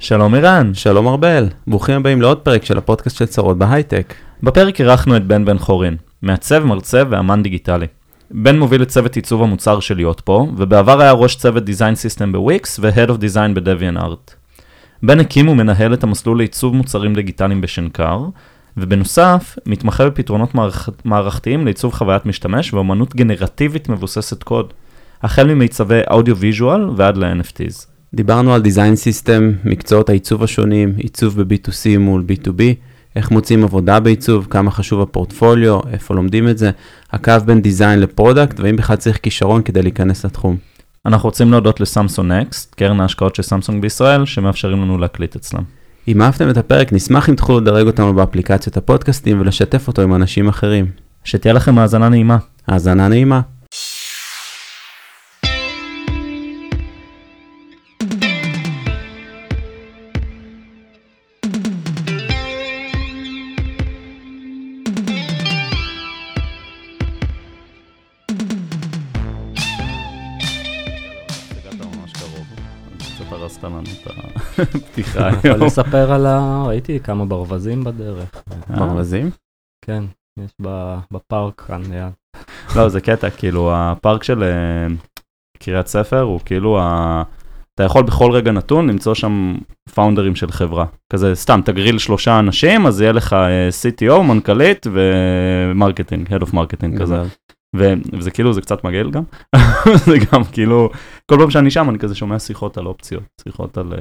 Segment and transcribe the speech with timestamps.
[0.00, 0.74] שלום ערן.
[0.74, 4.14] שלום ארבל, ברוכים הבאים לעוד פרק של הפודקאסט של צרות בהייטק.
[4.42, 7.86] בפרק אירחנו את בן בן חורין, מעצב, מרצה ואמן דיגיטלי.
[8.30, 12.78] בן מוביל את צוות עיצוב המוצר של יוטפו, ובעבר היה ראש צוות design system בוויקס
[12.82, 14.34] ו-Head of Design בדביאנט ארט.
[15.02, 18.24] בן הקים ומנהל את המסלול לעיצוב מוצרים דיגיטליים בשנקר,
[18.76, 20.88] ובנוסף, מתמחה בפתרונות מערכ...
[21.04, 24.72] מערכתיים לעיצוב חוויית משתמש ואומנות גנרטיבית מבוססת קוד,
[25.22, 27.97] החל ממיצבי audio visual ועד ל-NFTs.
[28.14, 32.62] דיברנו על design system, מקצועות העיצוב השונים, עיצוב ב-B2C מול B2B,
[33.16, 36.70] איך מוצאים עבודה בעיצוב, כמה חשוב הפורטפוליו, איפה לומדים את זה,
[37.12, 40.56] הקו בין דיזיין לפרודקט, והאם בכלל צריך כישרון כדי להיכנס לתחום.
[41.06, 45.62] אנחנו רוצים להודות לסמסונג נקסט, קרן ההשקעות של סמסונג בישראל, שמאפשרים לנו להקליט אצלם.
[46.08, 50.48] אם אהבתם את הפרק, נשמח אם תוכלו לדרג אותנו באפליקציות הפודקאסטים ולשתף אותו עם אנשים
[50.48, 50.86] אחרים.
[51.24, 52.38] שתהיה לכם האזנה נעימה.
[52.66, 53.40] האזנה נעימה.
[75.08, 76.64] פתיחה אני יכול לספר על ה...
[76.66, 78.42] ראיתי כמה ברווזים בדרך.
[78.68, 79.30] ברווזים?
[79.84, 80.04] כן,
[80.44, 80.50] יש
[81.10, 82.12] בפארק כאן ליד.
[82.76, 84.86] לא, זה קטע, כאילו, הפארק של אה,
[85.58, 87.22] קריית ספר הוא כאילו, ה...
[87.74, 89.58] אתה יכול בכל רגע נתון למצוא שם
[89.94, 90.84] founderים של חברה.
[91.12, 97.00] כזה, סתם, תגריל שלושה אנשים, אז יהיה לך אה, CTO, מנכ"לית ו-marketing, Head of Marketing
[97.00, 97.22] כזה.
[97.76, 99.22] וזה כאילו, זה קצת מגעיל גם.
[100.06, 100.90] זה גם כאילו,
[101.30, 103.96] כל פעם שאני שם אני כזה שומע שיחות על אופציות, שיחות על uh,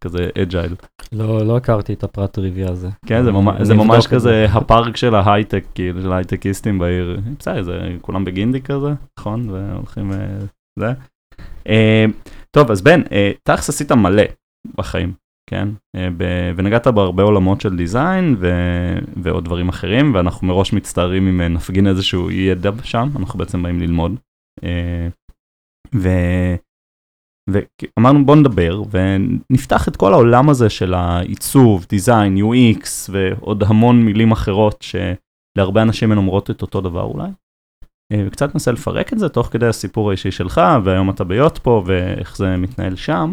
[0.00, 0.74] כזה agile.
[1.12, 2.88] לא, לא הכרתי את הפרט טריוויה הזה.
[3.06, 7.20] כן, זה ממש, זה ממש כזה הפארק של ההייטק, כאילו, של ההייטקיסטים בעיר.
[7.38, 9.50] בסדר, זה כולם בגינדי כזה, נכון?
[9.50, 10.14] והולכים, uh,
[10.78, 10.92] זה.
[11.68, 13.08] Uh, טוב, אז בן, uh,
[13.42, 14.22] תכלס עשית מלא
[14.76, 15.21] בחיים.
[15.50, 15.68] כן,
[16.16, 21.86] ב- ונגעת בהרבה עולמות של design ו- ועוד דברים אחרים, ואנחנו מראש מצטערים אם נפגין
[21.86, 24.16] איזשהו ידע שם, אנחנו בעצם באים ללמוד.
[25.94, 26.56] ו-
[27.50, 34.32] ואמרנו בוא נדבר ונפתח את כל העולם הזה של העיצוב, דיזיין, UX ועוד המון מילים
[34.32, 37.28] אחרות שלהרבה אנשים הן אומרות את אותו דבר אולי.
[38.26, 42.36] וקצת ננסה לפרק את זה תוך כדי הסיפור האישי שלך והיום אתה ביות פה ואיך
[42.36, 43.32] זה מתנהל שם.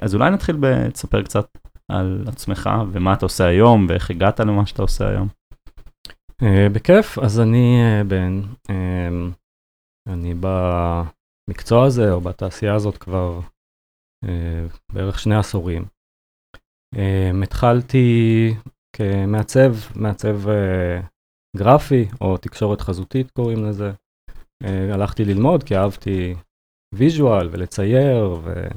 [0.00, 4.82] אז אולי נתחיל לספר קצת על עצמך ומה אתה עושה היום ואיך הגעת למה שאתה
[4.82, 5.28] עושה היום.
[6.72, 8.40] בכיף, אז אני בן,
[10.08, 13.40] אני במקצוע הזה או בתעשייה הזאת כבר
[14.92, 15.84] בערך שני עשורים.
[17.42, 18.54] התחלתי
[18.96, 20.36] כמעצב, מעצב
[21.56, 23.92] גרפי או תקשורת חזותית קוראים לזה.
[24.92, 26.34] הלכתי ללמוד כי אהבתי
[26.94, 28.68] ויז'ואל ולצייר ו...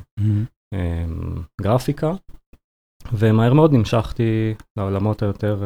[1.61, 2.11] גרפיקה,
[3.13, 5.63] ומהר מאוד נמשכתי לעולמות היותר,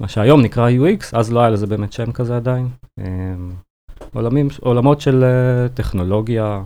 [0.00, 2.68] מה שהיום נקרא UX, אז לא היה לזה באמת שם כזה עדיין.
[4.14, 5.24] עולמים, עולמות של
[5.74, 6.62] טכנולוגיה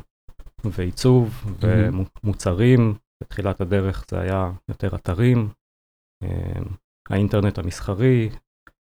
[0.64, 5.48] ועיצוב ומוצרים, בתחילת הדרך זה היה יותר אתרים,
[7.10, 8.30] האינטרנט המסחרי,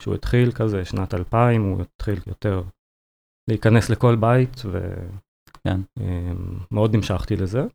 [0.02, 2.64] כשהוא התחיל כזה, שנת 2000, הוא התחיל יותר
[3.50, 6.98] להיכנס לכל בית, ומאוד כן.
[6.98, 7.66] נמשכתי לזה.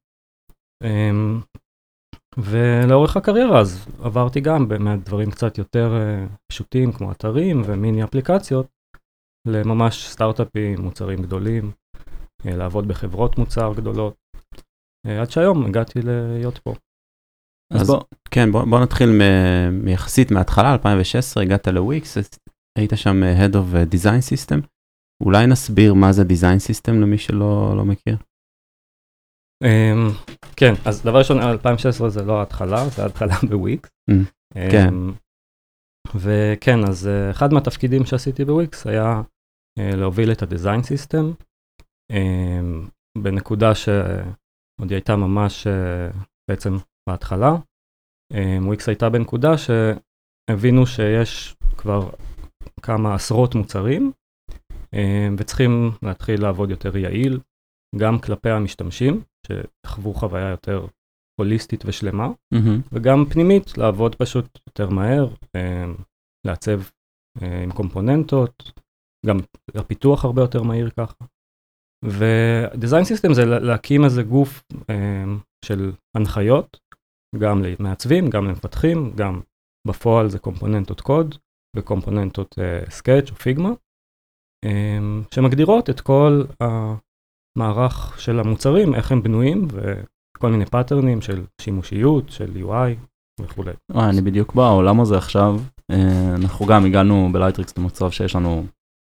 [2.37, 5.93] ולאורך הקריירה אז עברתי גם באמת דברים קצת יותר
[6.53, 8.67] פשוטים כמו אתרים ומיני אפליקציות
[9.49, 11.73] לממש סטארט-אפים, מוצרים גדולים,
[12.45, 14.15] לעבוד בחברות מוצר גדולות,
[15.07, 16.75] עד שהיום הגעתי להיות פה.
[17.73, 19.09] אז, אז בוא, כן, בוא, בוא נתחיל
[19.73, 22.17] מיחסית מההתחלה, 2016, הגעת לוויקס,
[22.79, 24.67] היית שם Head of Design System,
[25.23, 28.17] אולי נסביר מה זה Design System למי שלא לא מכיר.
[29.63, 33.91] Um, כן, אז דבר ראשון, 2016 זה לא ההתחלה, זה ההתחלה בוויקס.
[34.11, 34.15] Mm,
[34.55, 34.89] כן.
[34.89, 35.13] Um,
[36.15, 39.23] וכן, אז uh, אחד מהתפקידים שעשיתי בוויקס היה
[39.79, 41.31] uh, להוביל את הדיזיין סיסטם,
[43.19, 46.17] בנקודה שעוד היא הייתה ממש uh,
[46.51, 46.71] בעצם
[47.09, 47.53] בהתחלה.
[48.63, 52.11] וויקס הייתה בנקודה שהבינו שיש כבר
[52.83, 54.13] כמה עשרות מוצרים,
[55.39, 57.41] וצריכים להתחיל לעבוד יותר יעיל,
[57.97, 60.87] גם כלפי המשתמשים, שתחוו חוויה יותר
[61.41, 62.81] הוליסטית ושלמה, mm-hmm.
[62.93, 65.85] וגם פנימית, לעבוד פשוט יותר מהר, אה,
[66.47, 66.81] לעצב
[67.43, 68.73] אה, עם קומפוננטות,
[69.27, 69.37] גם
[69.75, 71.25] הפיתוח הרבה יותר מהיר ככה.
[72.05, 75.25] ודיזיין סיסטם זה להקים איזה גוף אה,
[75.65, 76.81] של הנחיות,
[77.39, 79.41] גם למעצבים, גם למפתחים, גם
[79.89, 81.35] בפועל זה קומפוננטות קוד
[81.77, 82.55] וקומפוננטות
[82.89, 83.71] Sketch או Figma,
[85.31, 86.43] שמגדירות את כל
[87.59, 89.69] מערך של המוצרים, איך הם בנויים
[90.39, 92.95] כל מיני patternים של שימושיות, של UI
[93.41, 93.73] וכולי.
[93.93, 95.61] וואי, אני בדיוק בעולם הזה עכשיו,
[95.91, 98.65] אה, אנחנו גם הגענו בלייטריקס למצב שיש לנו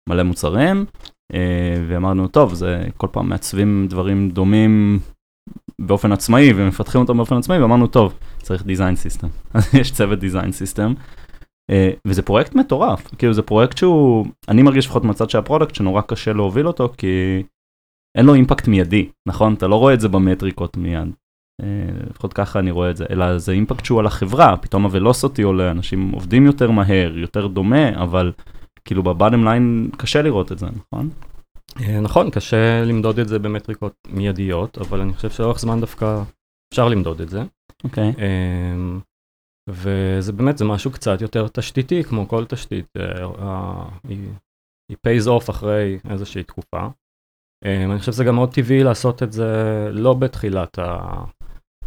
[0.09, 0.85] מלא מוצרים,
[1.35, 4.99] אה, ואמרנו, טוב, זה כל פעם מעצבים דברים דומים
[5.81, 9.29] באופן עצמאי ומפתחים אותם באופן עצמאי, ואמרנו, טוב, צריך design system.
[9.81, 10.94] יש צוות design system,
[12.06, 16.33] וזה פרויקט מטורף, כאילו זה פרויקט שהוא, אני מרגיש לפחות מצד של ה-product שנורא קשה
[16.33, 17.43] להוביל אותו, כי
[18.19, 19.55] אין לו impact מיידי, נכון?
[19.55, 21.09] אתה לא רואה את זה במטריקות מיד.
[21.62, 21.67] אה,
[22.11, 25.70] לפחות ככה אני רואה את זה, אלא זה impact שהוא על החברה, פתאום ה-velocity עולה,
[25.70, 28.32] אנשים עובדים יותר מהר, יותר דומה, אבל
[28.85, 31.11] כאילו בבוטום ליין קשה לראות את זה, נכון?
[31.81, 36.23] אה, נכון, קשה למדוד את זה במטריקות מיידיות, אבל אני חושב שלאורך זמן דווקא
[36.73, 37.43] אפשר למדוד את זה.
[37.85, 38.12] אוקיי.
[38.19, 39.00] אמ,
[39.69, 43.88] וזה באמת, זה משהו קצת יותר תשתיתי, כמו כל תשתית, אה,
[44.88, 46.88] היא pays off אחרי איזושהי תקופה.
[47.64, 49.52] אמ, אני חושב שזה גם מאוד טבעי לעשות את זה
[49.93, 50.78] לא בתחילת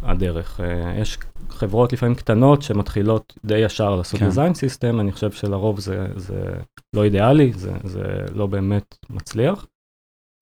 [0.02, 0.60] הדרך.
[0.60, 4.28] אה, יש חברות לפעמים קטנות שמתחילות די ישר לעשות כן.
[4.28, 6.54] design system, אני חושב שלרוב זה, זה
[6.96, 8.02] לא אידיאלי, זה, זה
[8.34, 9.66] לא באמת מצליח.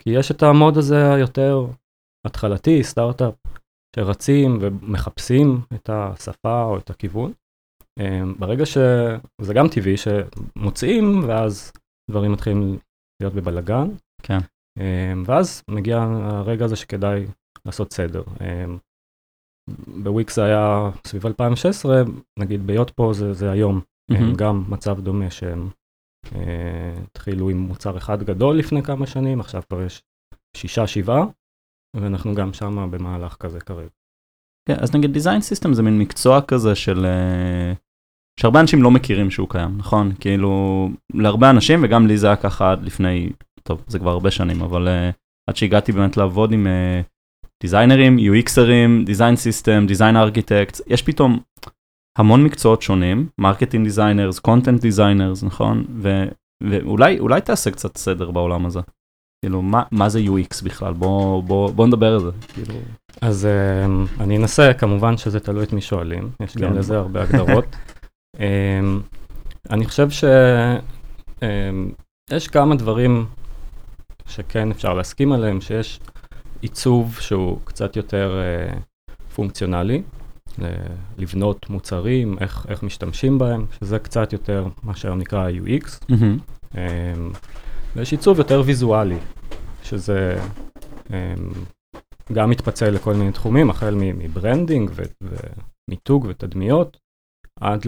[0.02, 1.66] כי יש את המוד הזה היותר
[2.26, 3.34] התחלתי, סטארט-אפ,
[3.96, 7.32] שרצים ומחפשים את השפה או את הכיוון.
[8.00, 8.78] אה, ברגע ש...
[9.40, 11.72] זה גם טבעי שמוצאים ואז
[12.10, 12.78] דברים מתחילים
[13.20, 13.88] להיות בבלגן.
[14.22, 14.38] כן.
[14.78, 17.26] אה, ואז מגיע הרגע הזה שכדאי
[17.66, 18.22] לעשות סדר.
[20.02, 22.02] בוויקס זה היה סביב 2016,
[22.38, 23.80] נגיד ביות פה זה, זה היום,
[24.12, 24.36] mm-hmm.
[24.36, 25.68] גם מצב דומה שהם
[26.34, 30.02] אה, התחילו עם מוצר אחד גדול לפני כמה שנים, עכשיו כבר יש
[30.56, 31.24] שישה, שבעה,
[31.96, 33.88] ואנחנו גם שם במהלך כזה כרגע.
[34.68, 37.04] כן, אז נגיד design system זה מין מקצוע כזה של...
[37.04, 37.72] אה,
[38.40, 40.12] שהרבה אנשים לא מכירים שהוא קיים, נכון?
[40.20, 43.30] כאילו, להרבה אנשים, וגם לי זה היה ככה עד לפני,
[43.62, 45.14] טוב, זה כבר הרבה שנים, אבל uh,
[45.50, 47.06] עד שהגעתי באמת לעבוד עם uh,
[47.62, 51.38] דיזיינרים, UXרים, דיזיין סיסטם, דיזיין ארכיטקט, יש פתאום
[52.18, 55.84] המון מקצועות שונים, marketing designers, content designers, נכון?
[56.02, 56.24] ו,
[56.62, 58.80] ואולי אולי תעשה קצת סדר בעולם הזה.
[59.44, 60.92] כאילו, מה, מה זה UX בכלל?
[60.92, 62.30] בוא, בוא, בוא נדבר על זה.
[62.54, 62.74] כאילו...
[63.20, 66.76] אז um, אני אנסה, כמובן שזה תלוי את מי שואלים, יש גם כן.
[66.76, 67.76] לזה הרבה הגדרות.
[68.36, 68.40] um,
[69.72, 70.86] אני חושב שיש
[72.46, 73.26] um, כמה דברים
[74.30, 76.00] שכן אפשר להסכים עליהם, שיש
[76.60, 78.40] עיצוב שהוא קצת יותר
[78.70, 78.78] uh,
[79.34, 80.02] פונקציונלי,
[81.18, 85.84] לבנות מוצרים, איך, איך משתמשים בהם, שזה קצת יותר מה שנקרא UX.
[85.84, 86.72] Mm-hmm.
[86.72, 86.76] Um,
[87.96, 89.18] ויש עיצוב יותר ויזואלי,
[89.82, 90.40] שזה
[91.06, 91.10] um,
[92.32, 94.90] גם מתפצל לכל מיני תחומים, החל מ-branding
[95.88, 96.96] ומיתוג ותדמיות,
[97.60, 97.86] עד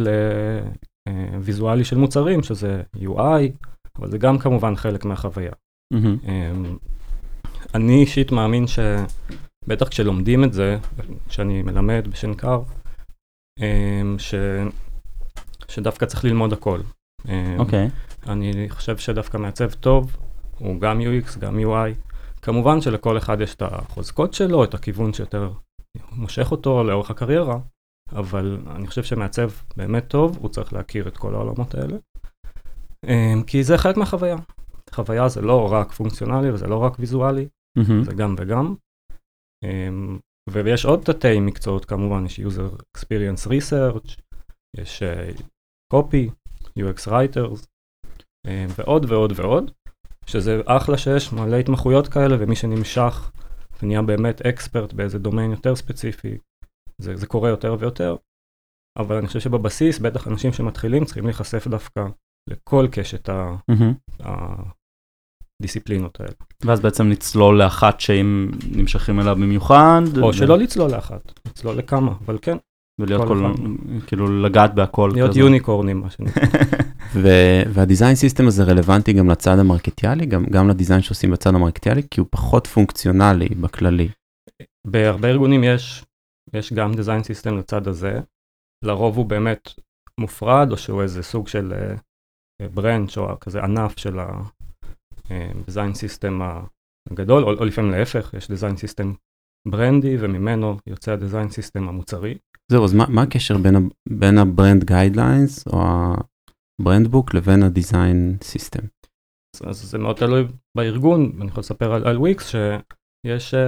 [1.08, 3.68] לוויזואלי אה, של מוצרים, שזה UI,
[3.98, 5.52] אבל זה גם כמובן חלק מהחוויה.
[5.92, 6.26] Mm-hmm.
[6.26, 6.78] Um,
[7.74, 10.78] אני אישית מאמין שבטח כשלומדים את זה,
[11.28, 12.62] כשאני מלמד בשנקר,
[13.60, 14.34] אמ, ש...
[15.68, 16.80] שדווקא צריך ללמוד הכל.
[17.28, 17.88] אמ, אוקיי.
[17.88, 18.30] Okay.
[18.30, 20.16] אני חושב שדווקא מעצב טוב,
[20.58, 22.12] הוא גם UX, גם UI.
[22.42, 25.50] כמובן שלכל אחד יש את החוזקות שלו, את הכיוון שיותר
[26.12, 27.58] מושך אותו לאורך הקריירה,
[28.12, 31.96] אבל אני חושב שמעצב באמת טוב, הוא צריך להכיר את כל העולמות האלה.
[33.06, 34.36] אמ, כי זה חלק מהחוויה.
[34.94, 37.48] חוויה זה לא רק פונקציונלי וזה לא רק ויזואלי,
[37.78, 38.04] mm-hmm.
[38.04, 38.74] זה גם וגם.
[39.64, 44.20] Um, ויש עוד תתי מקצועות כמובן, יש user experience research,
[44.76, 45.42] יש uh,
[45.94, 46.30] copy,
[46.78, 47.66] UX writers,
[48.46, 49.70] um, ועוד ועוד ועוד,
[50.26, 53.32] שזה אחלה שיש מלא התמחויות כאלה, ומי שנמשך
[53.82, 56.38] ונהיה באמת אקספרט באיזה דומיין יותר ספציפי,
[56.98, 58.16] זה, זה קורה יותר ויותר.
[58.98, 62.06] אבל אני חושב שבבסיס, בטח אנשים שמתחילים צריכים להיחשף דווקא
[62.50, 64.24] לכל קשת mm-hmm.
[65.62, 66.32] הדיסציפלינות האלה.
[66.64, 70.02] ואז בעצם לצלול לאחת שהם נמשכים אליה במיוחד.
[70.22, 70.32] או ו...
[70.32, 72.56] שלא לצלול לאחת, לצלול לכמה, אבל כן.
[73.00, 73.52] ולהיות כל,
[74.06, 75.10] כאילו לגעת בהכל.
[75.14, 75.40] להיות כזה.
[75.40, 76.42] יוניקורנים, מה שנקרא.
[77.74, 82.26] והדיזיין סיסטם הזה רלוונטי גם לצד המרקטיאלי, גם, גם לדיזיין שעושים בצד המרקטיאלי, כי הוא
[82.30, 84.08] פחות פונקציונלי בכללי.
[84.86, 86.04] בהרבה ארגונים יש,
[86.54, 88.20] יש גם design system לצד הזה,
[88.84, 89.68] לרוב הוא באמת
[90.20, 91.72] מופרד, או שהוא איזה סוג של
[92.74, 94.26] branch אה, או כזה ענף של, ה,
[95.66, 96.40] design system
[97.10, 99.12] הגדול, או, או לפעמים להפך, יש design system
[99.68, 102.38] ברנדי וממנו יוצא הדיזיין סיסטם המוצרי.
[102.72, 103.74] זהו, אז מה, מה הקשר בין,
[104.08, 105.78] בין הברנד גיידליינס או
[106.80, 108.86] הברנד בוק לבין הדיזיין סיסטם?
[109.56, 110.44] אז, אז זה מאוד תלוי
[110.76, 112.52] בארגון, אני יכול לספר על, על וויקס
[113.26, 113.58] שיש uh,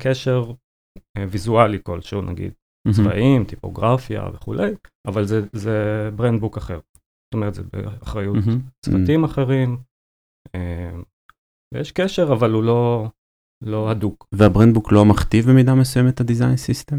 [0.00, 2.92] קשר uh, ויזואלי כלשהו, נגיד mm-hmm.
[2.96, 4.72] צבעים, טיפוגרפיה וכולי,
[5.06, 6.80] אבל זה, זה brand book אחר.
[6.96, 8.84] זאת אומרת, זה באחריות mm-hmm.
[8.84, 9.28] צוותים mm-hmm.
[9.28, 9.78] אחרים,
[11.72, 13.08] ויש קשר, אבל הוא לא,
[13.62, 14.26] לא הדוק.
[14.32, 16.98] וה brand book לא מכתיב במידה מסוימת את ה design system?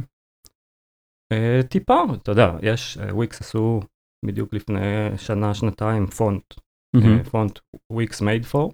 [1.34, 3.80] Uh, טיפה, אתה יודע, יש, וויקס uh, עשו
[4.26, 6.44] בדיוק לפני שנה, שנתיים, פונט,
[6.98, 7.60] uh, פונט
[7.92, 8.74] Wix Madefor.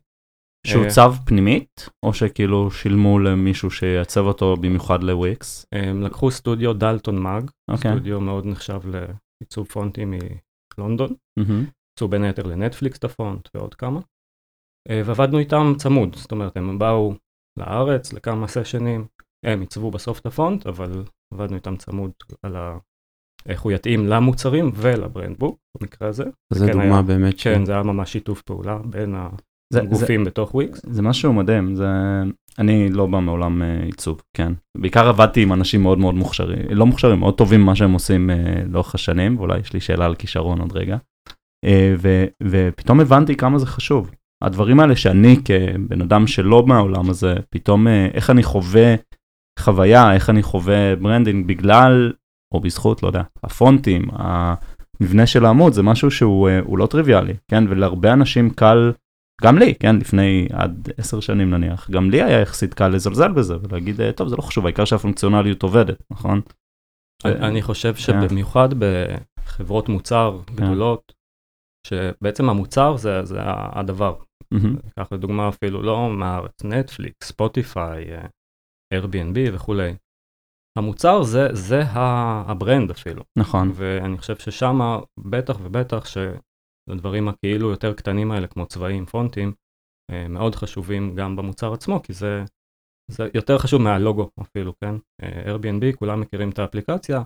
[0.67, 5.65] שעוצב פנימית, או שכאילו שילמו למישהו שיעצב אותו במיוחד לוויקס?
[5.71, 7.91] הם לקחו סטודיו Dalton Maag, אוקיי.
[7.91, 10.13] סטודיו מאוד נחשב לעיצוב פונטים
[10.77, 11.13] מלונדון,
[11.97, 14.03] עשו בין היתר לנטפליקס את הפונט ועוד כמה, אה,
[14.89, 17.13] ועבדנו איתם צמוד, זאת אומרת הם באו
[17.59, 19.05] לארץ לכמה סשנים,
[19.45, 21.03] הם עיצבו בסוף את הפונט, אבל
[21.33, 22.11] עבדנו איתם צמוד
[22.43, 22.77] על ה...
[23.45, 26.23] איך הוא יתאים למוצרים ולברנדבוק במקרה הזה.
[26.53, 27.43] זה כן דוגמה היה, באמת ש...
[27.47, 29.15] כן, זה היה ממש שיתוף פעולה בין
[29.73, 30.81] זה- הגופים בתוך וויקס.
[30.83, 31.87] זה משהו מדהים, זה...
[32.59, 34.53] אני לא בא מעולם אה, עיצוב, כן.
[34.77, 38.63] בעיקר עבדתי עם אנשים מאוד מאוד מוכשרים, לא מוכשרים, מאוד טובים במה שהם עושים אה,
[38.69, 40.97] לאורך השנים, ואולי יש לי שאלה על כישרון עוד רגע.
[41.65, 44.11] אה, ו, ופתאום הבנתי כמה זה חשוב.
[44.43, 48.95] הדברים האלה שאני כבן אדם שלא מהעולם הזה, פתאום אה, איך אני חווה
[49.59, 52.13] חוויה, איך אני חווה branding בגלל,
[52.53, 57.63] או בזכות, לא יודע, הפונטים, המבנה של העמוד, זה משהו שהוא אה, לא טריוויאלי, כן?
[57.69, 58.91] ולהרבה אנשים קל,
[59.41, 63.55] גם לי, כן, לפני עד עשר שנים נניח, גם לי היה יחסית קל לזלזל בזה
[63.61, 66.41] ולהגיד, אה, טוב, זה לא חשוב, העיקר שהפונקציונליות עובדת, נכון?
[67.25, 71.13] אני חושב שבמיוחד בחברות מוצר גדולות,
[71.87, 74.15] שבעצם המוצר זה, זה הדבר.
[74.95, 78.27] קח לדוגמה אפילו לא מהארץ, נטפליקס, ספוטיפיי, אה,
[78.93, 79.95] Airbnb וכולי.
[80.77, 84.79] המוצר זה, זה ה brand אפילו, נכון, ואני חושב ששם
[85.19, 89.53] בטח ובטח שהדברים הכאילו יותר קטנים האלה כמו צבעים, פונטים,
[90.11, 92.43] אה, מאוד חשובים גם במוצר עצמו, כי זה,
[93.11, 94.95] זה יותר חשוב מהלוגו אפילו, כן?
[95.23, 97.21] אה, Airbnb, כולם מכירים את האפליקציה,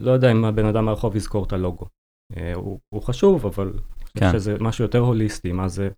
[0.00, 1.86] לא יודע אם הבן אדם מהרחוב יזכור את הלוגו.
[2.36, 3.72] אה, הוא, הוא חשוב, אבל
[4.18, 4.32] כן.
[4.32, 5.90] שזה משהו יותר הוליסטי, מה זה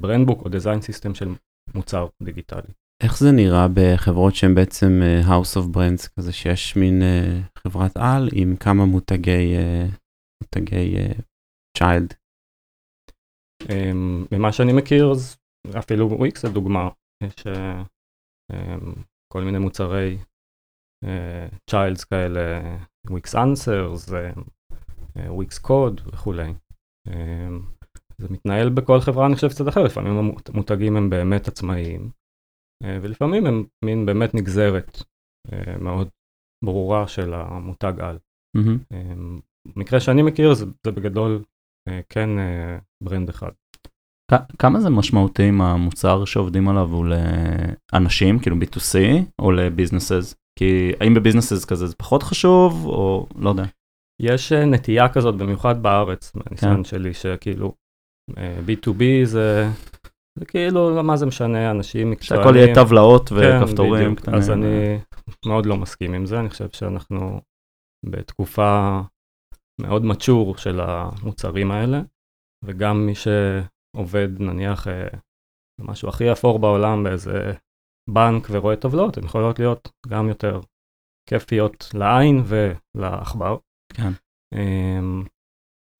[0.00, 1.28] brand book או design system של
[1.74, 2.72] מוצר דיגיטלי.
[3.02, 7.96] איך זה נראה בחברות שהן בעצם אה, House of Brands כזה שיש מין אה, חברת
[7.96, 9.86] על עם כמה מותגי אה,
[10.42, 10.96] מותגי
[11.78, 12.14] child?
[13.70, 15.36] אמ, ממה שאני מכיר, אז
[15.78, 16.88] אפילו וויקס זה דוגמה,
[17.22, 17.46] יש
[18.52, 18.92] אמ,
[19.32, 20.18] כל מיני מוצרי
[21.70, 22.76] childs כאלה,
[23.10, 24.10] וויקס אנסרס,
[25.16, 26.54] Wix Code וכולי.
[28.18, 32.10] זה מתנהל בכל חברה אני חושב קצת אחר, לפעמים המותגים הם באמת עצמאיים,
[32.84, 35.02] אה, ולפעמים הם מין באמת נגזרת
[35.52, 36.08] אה, מאוד
[36.64, 38.18] ברורה של המותג על.
[38.56, 39.40] אמ,
[39.76, 41.42] במקרה שאני מכיר זה, זה בגדול
[42.08, 42.28] כן
[43.04, 43.50] brand אחד.
[44.58, 47.06] כמה זה משמעותי אם המוצר שעובדים עליו הוא
[47.92, 48.98] לאנשים, כאילו B2C,
[49.38, 50.34] או לביזנסס?
[50.58, 53.64] כי האם בביזנסס כזה זה פחות חשוב, או לא יודע.
[54.22, 56.84] יש נטייה כזאת במיוחד בארץ, מהניסיון כן.
[56.84, 57.74] שלי, שכאילו
[58.30, 59.68] B2B זה,
[60.38, 62.44] זה כאילו מה זה משנה, אנשים מקצוענים.
[62.44, 64.20] שהכל יהיה טבלאות כן, וכפתורים בדיוק.
[64.20, 64.38] קטנים.
[64.38, 64.98] אז אני
[65.46, 67.40] מאוד לא מסכים עם זה, אני חושב שאנחנו
[68.06, 69.00] בתקופה
[69.80, 72.00] מאוד מצ'ור של המוצרים האלה,
[72.64, 75.08] וגם מי שעובד נניח אה,
[75.80, 77.52] משהו הכי אפור בעולם באיזה
[78.10, 80.60] בנק ורואה טבלאות, הן יכולות להיות גם יותר
[81.28, 83.56] כיפיות לעין ולעכבר.
[83.94, 84.12] כן.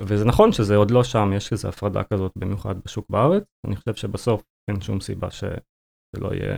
[0.00, 3.94] וזה נכון שזה עוד לא שם, יש איזו הפרדה כזאת במיוחד בשוק בארץ, אני חושב
[3.94, 6.56] שבסוף אין שום סיבה שזה לא יהיה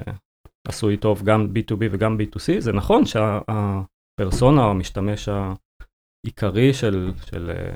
[0.68, 7.74] עשוי טוב גם B2B וגם B2C, זה נכון שהפרסונה או המשתמש העיקרי של, של אה,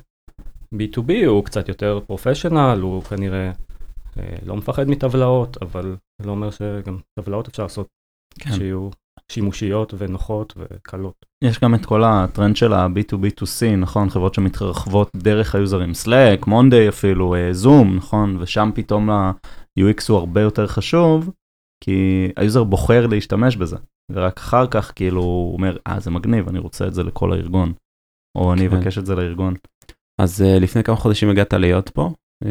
[0.75, 3.53] B2B הוא קצת יותר professional, הוא כנראה
[4.19, 7.87] אה, לא מפחד מטבלאות, אבל זה לא אומר שגם טבלאות אפשר לעשות
[8.41, 8.53] כן.
[8.53, 8.91] שיהיו
[9.33, 11.27] שימושיות ונוחות וקלות.
[11.45, 14.11] יש גם את כל הטרנד של ה-B2B2C, נכון?
[14.11, 18.37] חברות שמתרחבות דרך היוזרים, Slack, Monday אפילו, זום, נכון?
[18.41, 21.31] ושם פתאום ה-UX הוא הרבה יותר חשוב,
[21.85, 23.77] כי ה user בוחר להשתמש בזה,
[24.13, 27.73] ורק אחר כך כאילו הוא אומר, אה, זה מגניב, אני רוצה את זה לכל הארגון,
[28.39, 28.77] או אני כן.
[28.77, 29.55] אבקש את זה לארגון.
[30.21, 32.11] אז uh, לפני כמה חודשים הגעת להיות פה,
[32.45, 32.49] uh,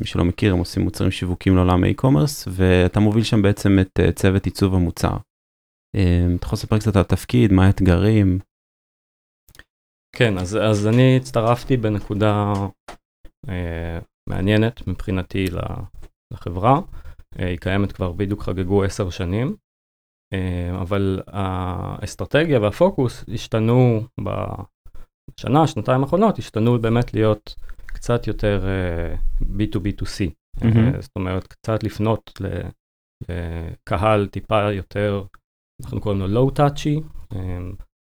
[0.00, 4.44] מי שלא מכיר, הם עושים מוצרים שיווקים לעולם האי-קומרס, ואתה מוביל שם בעצם את צוות
[4.44, 5.16] עיצוב המוצר.
[5.96, 8.38] Uh, אתה יכול לספר קצת על התפקיד, מה האתגרים?
[10.16, 12.52] כן, אז, אז אני הצטרפתי בנקודה
[13.48, 15.44] אה, מעניינת מבחינתי
[16.32, 16.80] לחברה.
[17.38, 19.56] אה, היא קיימת כבר בדיוק חגגו עשר שנים,
[20.32, 27.54] אה, אבל האסטרטגיה והפוקוס השתנו בשנה, שנתיים האחרונות, השתנו באמת להיות
[27.86, 30.30] קצת יותר אה, B2B2C.
[30.64, 30.94] מהמם.
[30.94, 32.68] אה, זאת אומרת, קצת לפנות ל-
[33.28, 35.24] לקהל טיפה יותר,
[35.84, 37.58] אנחנו קוראים לו low-touchy, אה,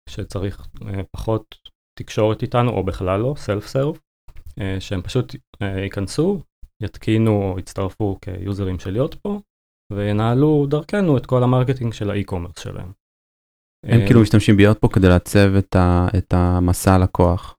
[0.08, 1.54] שצריך אה, פחות
[1.98, 3.98] תקשורת איתנו, או בכלל לא, self-serve,
[4.60, 6.40] אה, שהם פשוט אה, ייכנסו,
[6.82, 9.40] יתקינו או יצטרפו כיוזרים של להיות פה,
[9.92, 12.92] וינהלו דרכנו את כל ה marketing של ה e-commerce שלהם.
[13.87, 17.56] הם כאילו משתמשים ב Yotpo כדי לעצב את, ה, את המסע הלקוח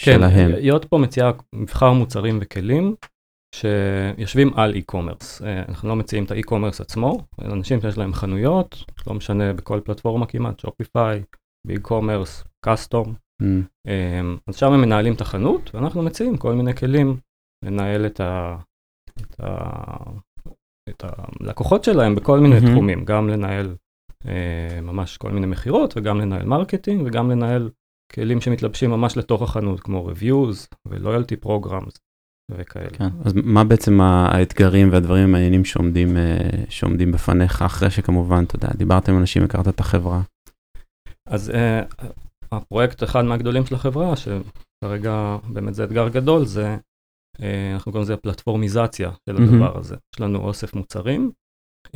[0.00, 0.52] שלהם.
[0.52, 2.94] כן, Yotpo מציעה מבחר מוצרים וכלים
[3.54, 5.42] שיושבים על e-commerce.
[5.68, 10.26] אנחנו לא מציעים את ה e-commerce עצמו, אנשים שיש להם חנויות, לא משנה בכל פלטפורמה
[10.26, 11.22] כמעט, Shopify,
[11.66, 13.14] BigCommerce, custom.
[13.42, 13.88] Mm.
[14.46, 17.16] אז שם הם מנהלים את החנות, ואנחנו מציעים כל מיני כלים
[17.64, 18.56] לנהל את, ה,
[19.20, 19.96] את, ה,
[20.88, 22.70] את הלקוחות שלהם בכל מיני mm-hmm.
[22.70, 23.76] תחומים, גם לנהל
[24.26, 27.70] אה, ממש כל מיני מכירות, וגם לנהל marketing, וגם לנהל
[28.12, 32.03] כלים שמתלבשים ממש לתוך החנות, כמו reviews ו-loyalty programs
[32.50, 32.90] וכאלה.
[32.90, 38.68] כן, אז מה בעצם האתגרים והדברים המעניינים שעומדים, אה, שעומדים בפניך, אחרי שכמובן, אתה יודע,
[38.76, 40.20] דיברת עם אנשים, הכרת את החברה?
[41.28, 42.04] אז uh,
[42.52, 46.76] הפרויקט אחד מהגדולים של החברה, שכרגע באמת זה אתגר גדול, זה,
[47.36, 47.40] uh,
[47.74, 49.78] אנחנו קוראים לזה פלטפורמיזציה של הדבר mm-hmm.
[49.78, 49.96] הזה.
[50.14, 51.30] יש לנו אוסף מוצרים,
[51.86, 51.90] uh,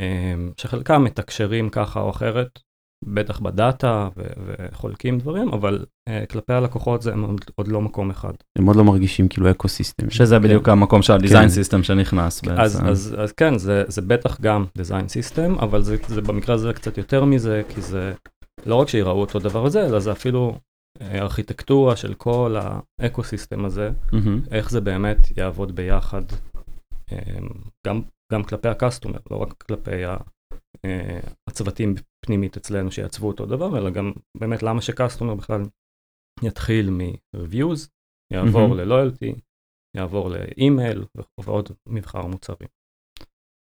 [0.57, 2.59] שחלקם מתקשרים ככה או אחרת
[3.05, 8.33] בטח בדאטה ו- וחולקים דברים, אבל uh, כלפי הלקוחות זה עוד, עוד לא מקום אחד.
[8.59, 10.11] הם עוד לא מרגישים כאילו ecosystem.
[10.11, 10.43] שזה כן.
[10.43, 11.83] בדיוק המקום של ה design system כן.
[11.83, 12.59] שנכנס בעצם.
[12.61, 16.73] אז, אז, אז כן, זה, זה בטח גם design system, אבל זה, זה במקרה הזה
[16.73, 18.12] קצת יותר מזה, כי זה
[18.67, 20.59] לא רק שיראו אותו דבר הזה, אלא זה אפילו
[21.00, 22.57] אה, ארכיטקטורה של כל
[23.00, 24.49] האקו סיסטם הזה, mm-hmm.
[24.50, 26.23] איך זה באמת יעבוד ביחד,
[27.12, 27.19] אה,
[27.87, 28.02] גם,
[28.33, 30.17] גם כלפי הקסטומר, לא רק כלפי ה...
[31.50, 31.95] הצוותים
[32.25, 35.63] פנימית אצלנו שיעצבו אותו דבר, אלא גם באמת למה שקסטומר בכלל
[36.43, 37.89] יתחיל מ-reviews,
[38.33, 38.75] יעבור mm-hmm.
[38.75, 39.41] ל-loyalty,
[39.97, 41.05] יעבור לאימייל
[41.41, 42.69] ועוד מבחר מוצרים.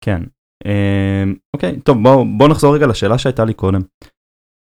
[0.05, 0.21] כן,
[0.65, 3.81] אמ, אוקיי, טוב בואו בוא נחזור רגע לשאלה שהייתה לי קודם.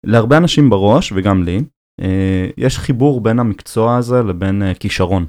[0.06, 1.58] להרבה אנשים בראש, וגם לי,
[2.02, 5.26] אה, יש חיבור בין המקצוע הזה לבין אה, כישרון.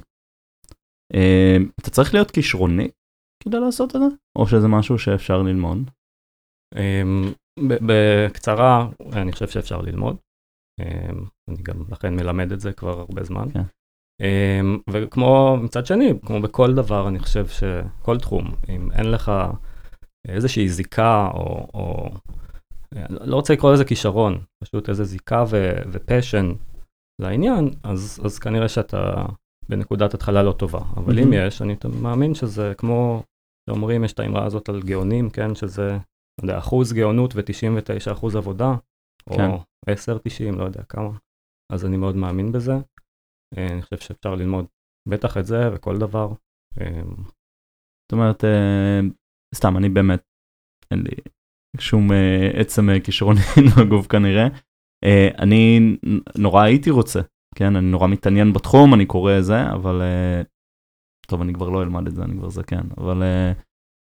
[1.13, 2.87] אה, אתה צריך להיות כישרוני
[3.43, 4.15] כדי לעשות את זה?
[4.37, 5.77] או שזה משהו שאפשר ללמוד?
[7.57, 10.17] בקצרה, אני חושב שאפשר ללמוד.
[10.79, 13.51] אמ, אני גם לכן מלמד את זה כבר הרבה זמן.
[13.51, 13.61] כן.
[14.21, 19.31] אמ, וכמו מצד שני, כמו בכל דבר, אני חושב שכל תחום, אם אין לך
[20.27, 22.09] איזושהי זיקה או, או
[23.09, 25.43] לא רוצה לקרוא לזה כישרון, פשוט איזה זיקה
[25.91, 26.51] ופשן
[27.21, 29.25] לעניין, אז, אז כנראה שאתה
[29.69, 30.79] בנקודת התחלה לא טובה.
[30.97, 31.23] אבל mm-hmm.
[31.23, 33.23] אם יש, אני מאמין שזה כמו
[33.69, 35.97] שאומרים, יש את האמרה הזאת על גאונים, כן, שזה
[36.43, 38.75] יודע, אחוז גאונות ו-99 אחוז עבודה,
[39.29, 39.49] כן.
[39.49, 39.57] או
[40.53, 41.09] 10-90, לא יודע כמה.
[41.73, 42.73] אז אני מאוד מאמין בזה.
[43.57, 44.65] אה, אני חושב שאפשר ללמוד
[45.09, 46.27] בטח את זה וכל דבר.
[46.81, 47.01] אה,
[48.03, 48.99] זאת אומרת, אה,
[49.55, 50.21] סתם, אני באמת,
[50.91, 51.15] אין לי
[51.79, 52.07] שום
[52.59, 53.39] עצם כישרוני
[53.79, 54.47] בגוף כנראה.
[55.41, 55.79] אני
[56.37, 57.19] נורא הייתי רוצה,
[57.55, 60.01] כן, אני נורא מתעניין בתחום, אני קורא זה, אבל
[61.27, 63.23] טוב, אני כבר לא אלמד את זה, אני כבר זקן, אבל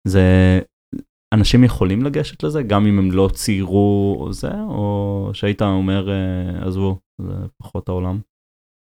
[0.07, 0.19] זה
[1.33, 6.99] אנשים יכולים לגשת לזה גם אם הם לא ציירו זה או שהיית אומר אה, עזבו
[7.21, 8.19] זה פחות העולם.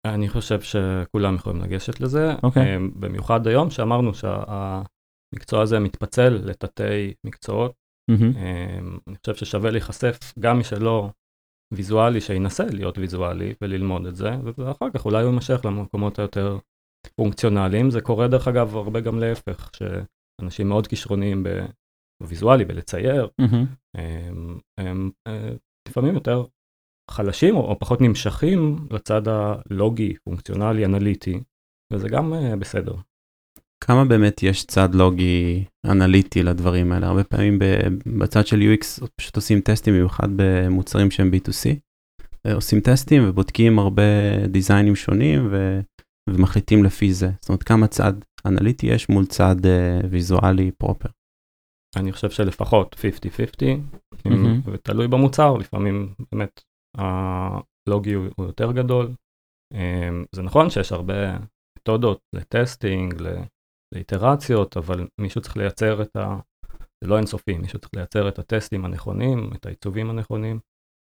[0.05, 2.39] אני חושב שכולם יכולים לגשת לזה okay.
[2.43, 2.75] אוקיי.
[2.75, 7.73] אה, במיוחד היום שאמרנו שהמקצוע הזה מתפצל לתתי מקצועות.
[8.11, 8.37] Mm-hmm.
[9.07, 11.09] אני חושב ששווה להיחשף גם מי שלא
[11.73, 16.57] ויזואלי שינסה להיות ויזואלי וללמוד את זה ואחר כך אולי הוא יימשך למקומות היותר
[17.15, 21.43] פונקציונליים זה קורה דרך אגב הרבה גם להפך שאנשים מאוד כישרוניים
[22.23, 23.55] ויזואלי ולצייר, mm-hmm.
[23.97, 26.43] הם, הם, הם לפעמים יותר
[27.11, 31.39] חלשים או, או פחות נמשכים לצד הלוגי, פונקציונלי, אנליטי,
[31.93, 32.93] וזה גם uh, בסדר.
[33.83, 37.07] כמה באמת יש צד לוגי אנליטי לדברים האלה?
[37.07, 37.59] הרבה פעמים
[38.19, 41.75] בצד של UX פשוט עושים טסטים, במיוחד במוצרים שהם B2C.
[42.45, 44.03] אה, עושים טסטים ובודקים הרבה
[44.47, 45.79] דיזיינים שונים ו...
[46.29, 47.31] ומחליטים לפי זה.
[47.41, 48.13] זאת אומרת, כמה צד
[48.45, 51.09] אנליטי יש מול צד uh, ויזואלי פרופר.
[51.95, 52.99] אני חושב שלפחות 50-50,
[54.15, 54.71] mm-hmm.
[54.71, 56.61] ותלוי במוצר, לפעמים באמת
[56.97, 59.13] הלוגי הוא, יותר גדול.
[59.73, 61.37] אמ, זה נכון שיש הרבה
[61.77, 63.13] מתודות לטסטינג,
[63.95, 66.39] לאיטרציות, אבל מישהו צריך לייצר את ה...
[67.03, 70.59] זה לא אינסופי, מישהו צריך לייצר את הטסטים הנכונים, את העיצובים הנכונים,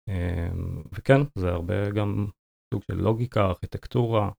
[0.08, 2.26] אמ, וכן, זה הרבה גם
[2.74, 4.30] סוג של לוגיקה, ארכיטקטורה,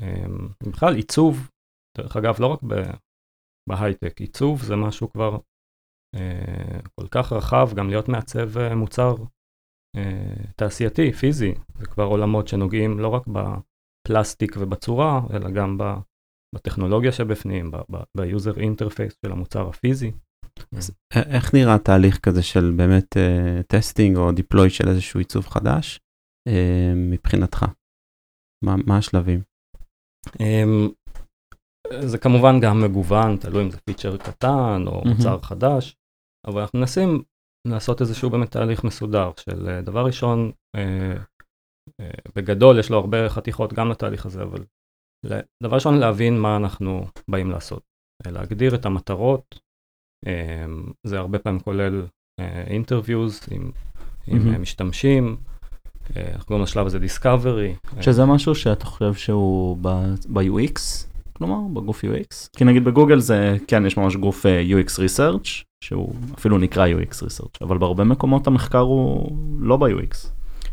[0.00, 1.50] אמ, בכלל עיצוב,
[1.98, 2.60] דרך אגב, לא רק
[3.68, 5.38] בהייטק, עיצוב זה משהו כבר
[7.00, 9.14] כל כך רחב, גם להיות מעצב אה, מוצר
[9.96, 15.78] אה, תעשייתי, פיזי, זה כבר עולמות שנוגעים לא רק בפלסטיק ובצורה, אלא גם
[16.54, 17.70] בטכנולוגיה שבפנים,
[18.16, 20.12] ב user interface של המוצר הפיזי.
[21.16, 23.16] איך נראה תהליך כזה של באמת
[23.66, 26.00] testing או deploy של איזשהו עיצוב חדש
[26.96, 27.66] מבחינתך?
[28.64, 29.40] מה, מה השלבים?
[30.40, 30.88] אמ,
[32.00, 35.96] זה כמובן גם מגוון, תלוי אם זה פיצ'ר קטן או מוצר חדש.
[36.46, 37.22] אבל אנחנו מנסים
[37.68, 41.16] לעשות איזשהו באמת תהליך מסודר של אה, דבר ראשון, אה,
[42.00, 44.64] אה, בגדול יש לו הרבה חתיכות גם לתהליך הזה, אבל
[45.62, 47.82] דבר ראשון להבין מה אנחנו באים לעשות,
[48.26, 49.60] אה, להגדיר את המטרות,
[50.26, 50.66] אה,
[51.06, 52.06] זה הרבה פעמים כולל
[52.66, 53.70] interviews עם,
[54.26, 54.52] עם מהמם.
[54.54, 55.36] אה, משתמשים,
[56.16, 57.74] אה, אנחנו קוראים לשלב הזה discovery.
[58.00, 59.76] שזה משהו שאתה חושב שהוא
[60.28, 60.80] ב-UX,
[61.40, 62.48] כלומר בגוף UX?
[62.56, 67.12] כי נגיד בגוגל זה, כן, יש ממש גוף אה, UX Research, שהוא אפילו נקרא UX
[67.12, 70.28] Research, אבל בהרבה מקומות המחקר הוא לא ב-UX.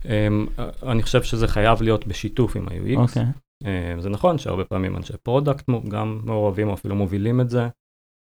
[0.06, 0.48] אמ,
[0.84, 2.98] אני חושב שזה חייב להיות בשיתוף עם ה-UX.
[2.98, 3.24] אוקיי.
[3.64, 7.68] אמ, זה נכון שהרבה פעמים אנשי product גם מעורבים או אפילו מובילים את זה.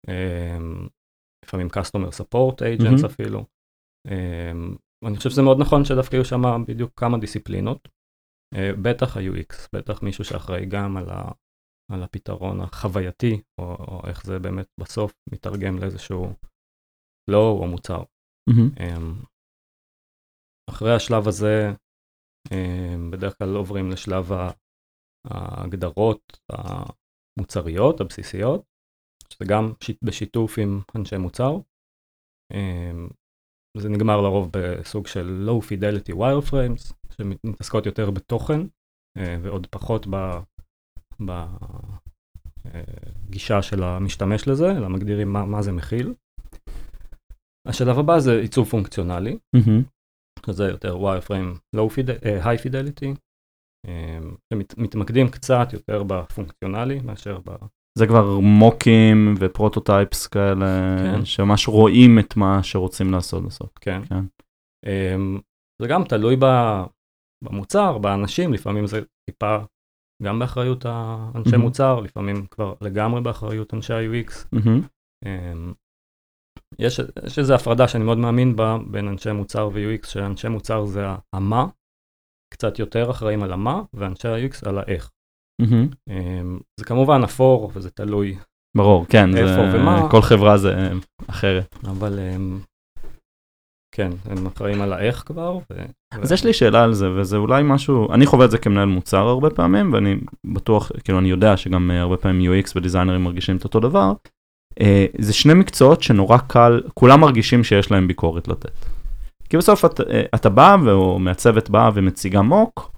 [0.08, 0.88] אמ,
[1.46, 3.06] לפעמים customer support agents מהמם.
[3.06, 3.46] אפילו.
[5.06, 7.88] אני חושב שזה מאוד נכון שדווקא יהיו שם בדיוק כמה דיסציפלינות.
[8.56, 11.06] אה, בטח ה-UX, בטח מישהו שאחראי גם על,
[11.94, 16.26] על הפתרון החווייתי, או, או איך זה באמת בסוף מתרגם לאיזשהו
[17.30, 18.04] flow או מוצר.
[18.80, 19.24] אמ,
[20.70, 21.72] אחרי השלב הזה,
[22.52, 24.26] אמ, בדרך כלל עוברים לשלב
[25.28, 28.64] ההגדרות המוצריות, הבסיסיות,
[29.34, 31.52] שזה גם בשיתוף עם אנשי מוצר.
[32.54, 33.08] אמ,
[33.78, 38.62] זה נגמר לרוב בסוג של low fidelity wireframes, שמתעסקות יותר בתוכן,
[39.18, 40.08] אה, ועוד פחות
[43.30, 46.14] בגישה של המשתמש לזה, אלא מגדירים מה, מה זה מכיל.
[47.68, 49.84] השלב הבא זה עיצוב פונקציונלי, מהמם.
[50.46, 53.18] שזה יותר wireframe low fide- אה, high fidelity,
[54.54, 57.56] שמתמקדים קצת יותר בפונקציונלי מאשר ב...
[57.98, 61.26] זה כבר מוקים ופרוטוטייפס כאלה, כן.
[61.26, 63.70] שממש רואים את מה שרוצים לעשות בסוף.
[63.82, 64.02] כן.
[64.06, 64.24] כן.
[64.86, 65.16] אה,
[65.82, 66.36] זה גם תלוי
[67.44, 69.58] במוצר, באנשים, לפעמים זה טיפה
[70.24, 71.64] גם באחריות האנשי מהמם.
[71.64, 74.32] מוצר, לפעמים כבר לגמרי באחריות אנשי ה-UX.
[74.52, 74.82] מהמם.
[75.26, 75.74] אמ,
[76.80, 81.06] יש, יש איזו הפרדה שאני מאוד מאמין בה בין אנשי מוצר ו-UX, שאנשי מוצר זה
[81.36, 81.66] המה,
[82.54, 85.10] קצת יותר אחראים על המה, ואנשי ה-UX על האיך.
[86.10, 88.38] אמ, זה כמובן אפור וזה תלוי,
[88.78, 90.08] ברור, כן, זה, איפה ומה.
[90.12, 90.90] כל חברה זה
[91.28, 91.76] אחרת.
[91.84, 92.60] אבל הם,
[93.96, 95.58] כן, הם אחראים על האיך כבר.
[95.72, 95.74] ו...
[96.12, 99.28] אז יש לי שאלה על זה, וזה אולי משהו, אני חווה את זה כמנהל מוצר
[99.28, 100.16] הרבה פעמים, ואני
[100.54, 104.14] בטוח, כאילו אני יודע שגם אה, הרבה פעמים UX ודיזיינרים מרגישים את אותו דבר.
[104.82, 108.86] אה, זה שני מקצועות שנורא קל, כולם מרגישים שיש להם ביקורת לתת.
[109.50, 112.92] כי בסוף את, אה, אתה בא, או מעצבת באה ומציגה מוק,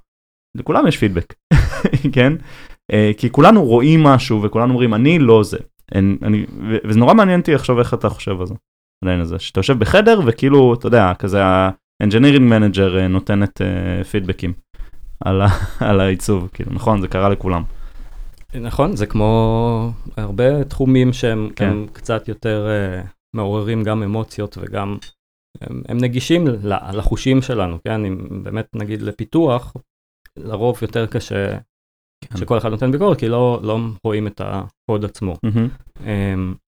[0.58, 1.34] לכולם יש פידבק,
[2.15, 2.34] כן?
[2.91, 5.58] אה, כי כולנו רואים משהו וכולנו אומרים, אני לא זה.
[5.95, 8.53] אני, ו- וזה נורא מעניין אותי לחשוב איך אתה חושב על זה.
[9.03, 14.03] על העניין הזה, שאתה יושב בחדר וכאילו, אתה יודע, כזה ה-engineering manager אה, נותנת אה,
[14.03, 14.53] פידבקים
[15.19, 15.47] על, ה-
[15.89, 17.63] על העיצוב, כאילו, נכון, זה קרה לכולם.
[18.62, 21.88] נכון, זה כמו הרבה תחומים שהם כן.
[21.93, 24.97] קצת יותר uh, מעוררים גם אמוציות וגם,
[25.62, 26.47] הם, הם נגישים
[26.93, 28.05] לחושים שלנו, כן?
[28.05, 29.73] אם באמת נגיד לפיתוח,
[30.38, 31.58] לרוב יותר קשה
[32.21, 32.38] כן.
[32.38, 35.36] שכל אחד נותן ביקורת, כי לא, לא רואים את הקוד עצמו.
[35.43, 35.69] מהמם.
[35.97, 36.64] Um,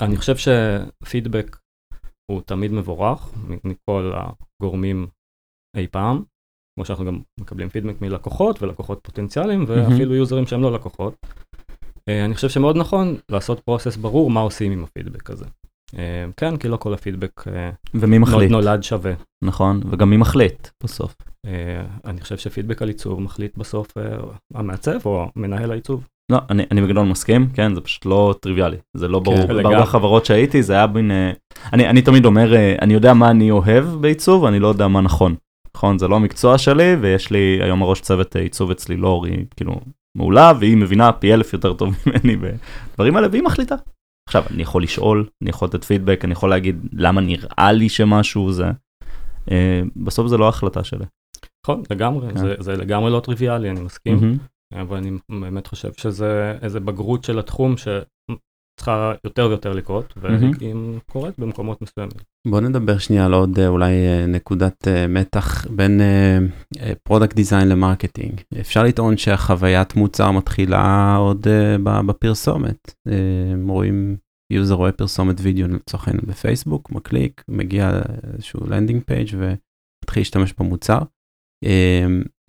[0.00, 1.56] אני חושב שפידבק
[2.30, 3.32] הוא תמיד מבורך
[3.64, 5.06] מכל הגורמים
[5.76, 6.22] אי פעם,
[6.74, 11.26] כמו שאנחנו גם מקבלים פידבק מלקוחות ולקוחות פוטנציאליים ואפילו יוזרים שהם לא לקוחות.
[12.10, 15.44] Uh, אני חושב שמאוד נכון לעשות פרוסס ברור מה עושים עם הפידבק הזה.
[15.86, 15.96] Uh,
[16.36, 17.50] כן, כי לא כל הפידבק uh,
[17.94, 19.12] ומי מחליט, נולד שווה.
[19.44, 21.16] נכון, וגם מי מחליט בסוף.
[22.04, 23.92] אני חושב שפידבק על עיצוב מחליט בסוף
[24.54, 26.08] המעצב או מנהל העיצוב.
[26.32, 29.38] לא, אני, אני בגדול מסכים, כן, זה פשוט לא טריוויאלי, זה לא ברור.
[29.38, 29.62] לגמרי.
[29.62, 31.32] בהרבה חברות שהייתי, זה היה מין, אה,
[31.72, 35.00] אני, אני תמיד אומר, אה, אני יודע מה אני אוהב בעיצוב, אני לא יודע מה
[35.00, 35.34] נכון.
[35.76, 39.44] נכון, זה לא המקצוע שלי, ויש לי היום הראש צוות אה, עיצוב אצלי, לור, היא
[39.56, 39.80] כאילו
[40.16, 43.74] מעולה, והיא מבינה פי אלף יותר טוב ממני בדברים האלה, והיא מחליטה.
[44.28, 48.52] עכשיו, אני יכול לשאול, אני יכול לתת פידבק, אני יכול להגיד למה נראה לי שמשהו
[48.52, 48.70] זה.
[49.96, 51.04] בסוף זה לא ההחלטה שלי.
[51.66, 52.36] נכון, לגמרי, כן.
[52.36, 54.14] זה, זה לגמרי לא טריוויאלי, אני מסכים.
[54.14, 54.36] מהמם.
[54.80, 55.10] אבל אני
[55.40, 60.14] באמת חושב שזה איזה בגרות של התחום שצריכה יותר ויותר לקרות.
[60.16, 60.74] והיא
[61.06, 62.16] קורית במקומות מסוימים.
[62.48, 66.00] בוא נדבר שנייה על עוד אה, אולי אה, נקודת אה, מתח בין
[67.02, 68.40] Product design ל marketing.
[68.60, 71.46] אפשר לטעון שהחוויית מוצר מתחילה עוד
[72.06, 72.94] בפרסומת.
[73.66, 74.16] רואים,
[74.52, 80.98] user רואה פרסומת וידאו לצורך העניין בפייסבוק, מקליק, מגיע לאיזשהו landing page ומתחיל להשתמש במוצר.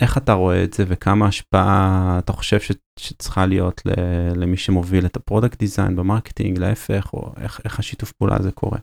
[0.02, 5.06] איך אתה רואה את זה וכמה השפעה אתה חושב ש- שצריכה להיות ל- למי שמוביל
[5.06, 8.80] את ה product design ב marketing, להפך, או איך, איך השיתוף פעולה הזה קורה?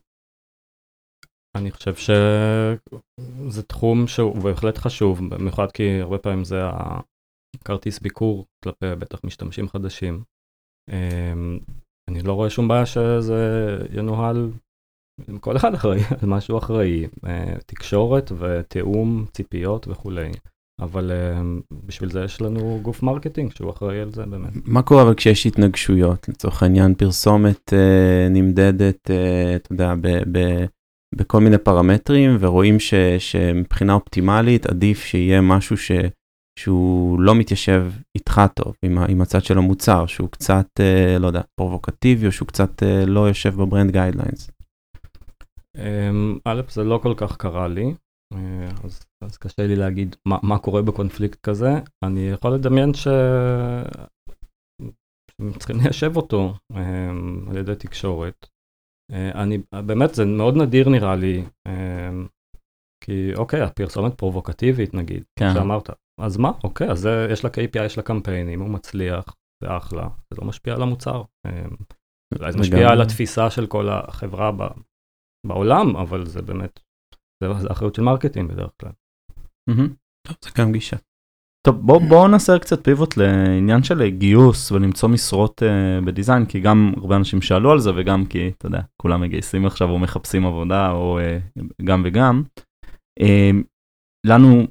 [1.56, 6.60] אני חושב שזה תחום שהוא בהחלט חשוב, במיוחד כי הרבה פעמים זה
[7.60, 10.22] הכרטיס ביקור כלפי בטח משתמשים חדשים.
[10.90, 11.58] אמ,
[12.10, 13.40] אני לא רואה שום בעיה שזה
[13.92, 14.50] ינוהל
[15.40, 20.30] כל אחד אחראי על מה שהוא אחראי, אה, תקשורת ותיאום ציפיות וכולי.
[20.82, 24.50] אבל uh, בשביל זה יש לנו גוף marketing שהוא אחראי על זה באמת.
[24.64, 26.28] מה קורה אבל כשיש התנגשויות?
[26.28, 30.64] לצורך העניין פרסומת uh, נמדדת, uh, אתה יודע, ב, ב,
[31.14, 35.92] בכל מיני פרמטרים, ורואים ש, שמבחינה אופטימלית עדיף שיהיה משהו ש,
[36.58, 41.40] שהוא לא מתיישב איתך טוב, עם, עם הצד של המוצר, שהוא קצת, uh, לא יודע,
[41.56, 44.50] פרובוקטיבי, או שהוא קצת uh, לא יושב ב brand guidelines.
[45.76, 47.94] Um, א', זה לא כל כך קרה לי.
[48.34, 51.70] אה, אז, אז קשה לי להגיד מה, מה קורה בקונפליקט כזה.
[52.04, 53.08] אני יכול לדמיין ש...
[55.58, 58.46] צריכים ליישב אותו um, על ידי תקשורת.
[59.12, 61.44] Uh, אני, באמת, זה מאוד נדיר נראה לי,
[63.04, 65.54] כי אוקיי, הפרסומת פרובוקטיבית נגיד, כן.
[65.54, 65.90] שאמרת,
[66.20, 66.52] אז מה?
[66.64, 70.48] אוקיי, אז זה, יש לה KPI, יש לה קמפיינים, הוא מצליח, זה אחלה, זה לא
[70.48, 71.22] משפיע על המוצר.
[72.38, 74.50] אולי זה משפיע על התפיסה של כל החברה
[75.46, 76.80] בעולם, אבל זה באמת
[77.60, 78.92] זה אחריות של marketing בדרך כלל.
[80.26, 80.96] טוב, זה גם גישה.
[81.66, 86.60] טוב, בואו בוא נעשה קצת pivot לעניין של גיוס ולמצוא משרות uh, ב design, כי
[86.60, 90.46] גם הרבה אנשים שאלו על זה וגם כי, אתה יודע, כולם מגייסים עכשיו או מחפשים
[90.46, 92.42] עבודה או uh, גם וגם.
[93.20, 93.56] Uh,
[94.26, 94.66] לנו,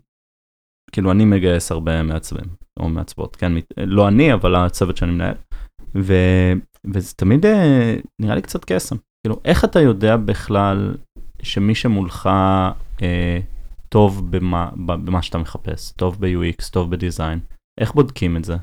[0.91, 2.45] כאילו אני מגייס הרבה מעצבים
[2.79, 5.35] או מעצבות, כן, לא אני, אבל הצוות שאני מנהל.
[5.95, 6.13] ו,
[6.93, 7.49] וזה תמיד uh,
[8.21, 8.95] נראה לי קצת קסם.
[9.25, 10.95] כאילו, איך אתה יודע בכלל
[11.43, 12.29] שמי שמולך
[13.01, 13.39] אה,
[13.89, 17.39] טוב במה, במה שאתה מחפש, טוב ב-UX, טוב בדיזיין,
[17.79, 18.55] איך בודקים את זה?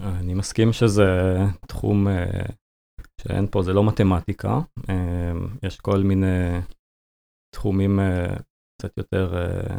[0.00, 2.46] אני מסכים שזה תחום אה,
[3.20, 6.60] שאין פה, זה לא מתמטיקה, אה, יש כל מיני
[7.54, 8.36] תחומים אה,
[8.78, 9.78] קצת יותר אה,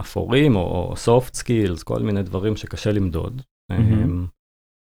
[0.00, 3.42] אפורים או, או soft skills, כל מיני דברים שקשה למדוד.
[3.72, 3.74] Mm-hmm.
[3.74, 4.26] אה,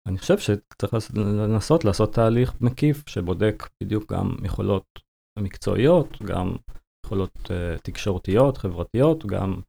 [0.08, 4.86] אני חושב שצריך לנסות לעשות תהליך מקיף שבודק בדיוק גם יכולות
[5.40, 6.56] המקצועיות, גם
[7.06, 9.62] יכולות uh, תקשורתיות, חברתיות, גם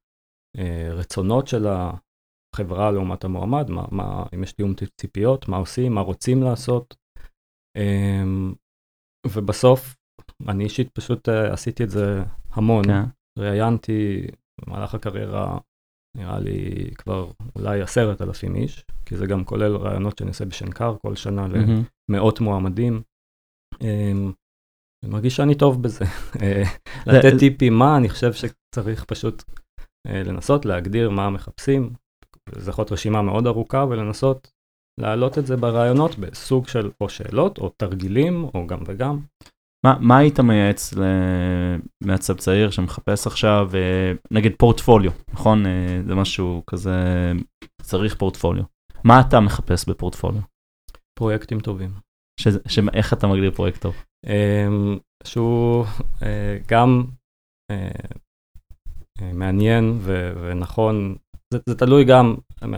[0.57, 6.01] uh, רצונות של החברה לעומת המועמד, מה, מה, אם יש תיאום ציפיות, מה עושים, מה
[6.01, 6.97] רוצים לעשות.
[7.79, 8.55] Um,
[9.27, 9.97] ובסוף,
[10.49, 12.85] אני אישית פשוט uh, עשיתי את זה המון.
[12.85, 13.03] כן.
[13.39, 14.27] ראיינתי
[14.61, 15.59] במהלך הקריירה,
[16.17, 20.97] נראה לי כבר אולי עשרת אלפים איש, כי זה גם כולל ראיונות שאני עושה בשנקר
[20.99, 22.09] כל שנה mm-hmm.
[22.11, 23.03] למאות מועמדים.
[25.07, 26.05] אני מרגיש שאני טוב בזה.
[26.43, 26.63] אה,
[27.07, 29.43] לתת טיפים מה, אני חושב שצריך פשוט
[30.07, 31.93] אה, לנסות להגדיר מה מחפשים.
[32.79, 34.53] להיות רשימה מאוד ארוכה ולנסות
[35.01, 39.19] להעלות את זה ברעיונות בסוג של או שאלות או תרגילים או גם וגם.
[39.87, 40.95] מה, מה היית מייעץ
[42.03, 45.65] למעצב צעיר שמחפש עכשיו, אה, נגיד פורטפוליו, נכון?
[46.07, 47.33] זה משהו כזה,
[47.83, 48.65] צריך פורטפוליו.
[49.05, 50.43] מה אתה מחפש בפורטפוליו?
[51.19, 51.91] פרויקטים טובים.
[52.95, 53.97] איך אתה מגדיר פרויקט טוב?
[54.27, 55.85] אמ, שהוא
[56.23, 57.05] אה, גם
[57.71, 57.91] אה,
[59.23, 61.17] אה, מעניין ונכון,
[61.53, 62.35] זה, זה תלוי גם,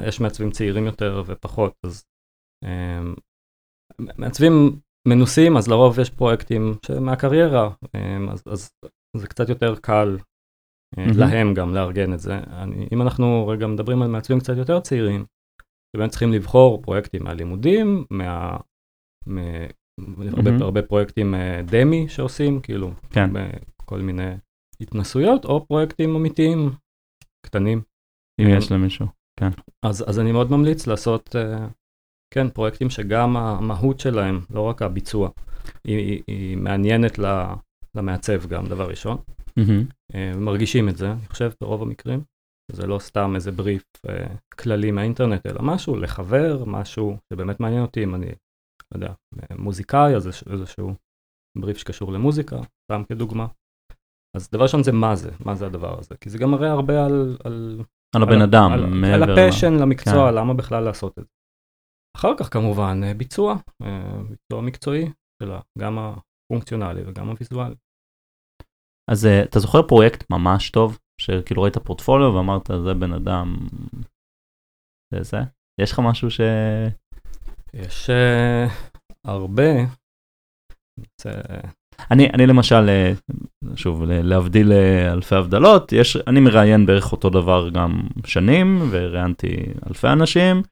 [0.08, 2.04] יש מעצבים צעירים יותר ופחות, אז
[2.64, 3.14] אמ,
[4.18, 8.70] מעצבים מנוסים, אז לרוב יש פרויקטים מהקריירה, אמ, אז, אז
[9.16, 10.18] זה קצת יותר קל
[10.96, 11.18] mm-hmm.
[11.18, 12.38] להם גם לארגן את זה.
[12.38, 15.24] אני, אם אנחנו רגע מדברים על מעצבים קצת יותר צעירים,
[15.96, 19.72] שבאמת צריכים לבחור פרויקטים מהלימודים, מה, mm-hmm.
[20.61, 21.38] הרבה פרויקטים uh,
[21.70, 23.30] דמי שעושים, כאילו, כן.
[23.76, 24.30] כל מיני
[24.80, 26.70] התנסויות, או פרויקטים אמיתיים
[27.46, 27.82] קטנים.
[28.40, 29.06] אם יש למישהו,
[29.40, 29.50] כן.
[29.82, 31.58] אז, אז אני מאוד ממליץ לעשות, uh,
[32.34, 35.30] כן, פרויקטים שגם המהות שלהם, לא רק הביצוע,
[35.84, 37.18] היא, היא, היא מעניינת
[37.94, 39.18] למעצב גם, דבר ראשון.
[40.37, 42.20] מרגישים את זה, אני חושב, ברוב המקרים.
[42.72, 43.82] זה לא סתם איזה בריף
[44.54, 48.26] כללי מהאינטרנט, אלא משהו לחבר, משהו שבאמת מעניין אותי אם אני
[48.94, 49.14] לא יודע,
[49.59, 50.94] מוזיקאי, אז איזשהו
[51.59, 53.46] בריף שקשור למוזיקה, סתם כדוגמה.
[54.37, 57.07] אז דבר ראשון זה מה זה, מה זה הדבר הזה, כי זה גם מראה הרבה
[57.07, 57.37] על...
[57.44, 57.81] על,
[58.16, 59.81] על הבן על, אדם, על, על הפשן לה...
[59.81, 60.35] למקצוע, כן.
[60.35, 61.31] למה בכלל לעשות את זה.
[62.16, 63.55] אחר כך כמובן ביצוע,
[64.31, 67.74] ביצוע מקצועי שלה, גם הפונקציונלי וגם הוויזואלי.
[69.11, 73.57] אז אתה זוכר פרויקט ממש טוב, שכאילו ראית פורטפוליו ואמרת זה בן אדם,
[75.14, 75.37] זה זה?
[75.81, 76.40] יש לך משהו ש...
[77.74, 78.72] יש uh,
[79.24, 79.72] הרבה.
[82.11, 83.12] אני, אני למשל, אה,
[83.76, 89.57] שוב, להבדיל אה, אלפי הבדלות, יש, אני מראיין בערך אותו דבר גם שנים, וראיינתי
[89.88, 90.62] אלפי אנשים,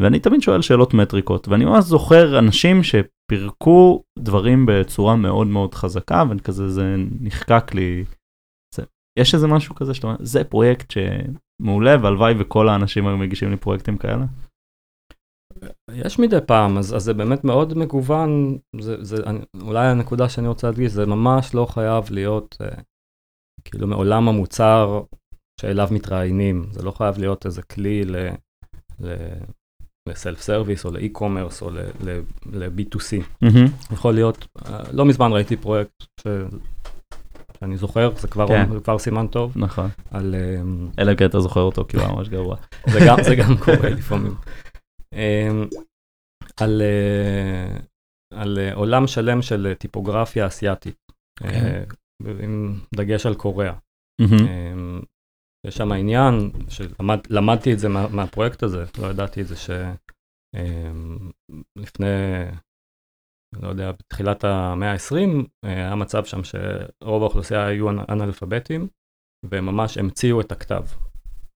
[0.00, 6.24] ואני תמיד שואל שאלות מטריקות, ואני ממש זוכר אנשים שפירקו דברים בצורה מאוד מאוד חזקה,
[6.30, 8.04] וכזה זה נחקק לי.
[8.74, 8.82] זה,
[9.18, 13.56] יש איזה משהו כזה שאתה אומר, זה פרויקט שמעולה, והלוואי וכל האנשים היו מגישים לי
[13.56, 14.24] פרויקטים כאלה?
[15.92, 20.48] יש מדי פעם, אז, אז זה באמת מאוד מגוון, זה, זה, אני, אולי הנקודה שאני
[20.48, 22.82] רוצה להדגיש, זה ממש לא חייב להיות אה,
[23.64, 25.02] כאילו מעולם המוצר
[25.60, 28.16] שאליו מתראיינים, זה לא חייב להיות איזה כלי ל...
[29.00, 29.14] ל
[30.08, 33.44] ל self service או ל e-commerce או ל-B2C.
[33.44, 33.94] Mm-hmm.
[33.94, 36.26] יכול להיות, אה, לא מזמן ראיתי פרויקט ש...
[37.60, 38.72] שאני זוכר, זה כבר, כן.
[38.72, 39.88] זה כבר סימן טוב, נכון.
[40.10, 42.56] על, אמ, אלא אם כן אתה זוכר אותו כי הוא היה ממש גרוע.
[42.86, 44.34] זה, גם, זה גם קורה לפעמים,
[46.60, 47.76] על, אה,
[48.34, 51.60] על אה, עולם שלם של טיפוגרפיה אסייתית, אוקיי.
[51.60, 51.84] אה,
[52.42, 53.74] עם דגש על קוריאה.
[54.46, 55.00] אמ,
[55.66, 56.34] יש שם עניין,
[56.68, 59.54] שלמדתי את זה מה, מהפרויקט הזה, לא ידעתי את זה
[61.76, 62.06] שלפני,
[63.62, 68.88] לא יודע, בתחילת המאה ה-20, היה מצב שם שרוב האוכלוסייה היו אנ- אנאלפביתים,
[69.50, 70.84] והם ממש המציאו את הכתב.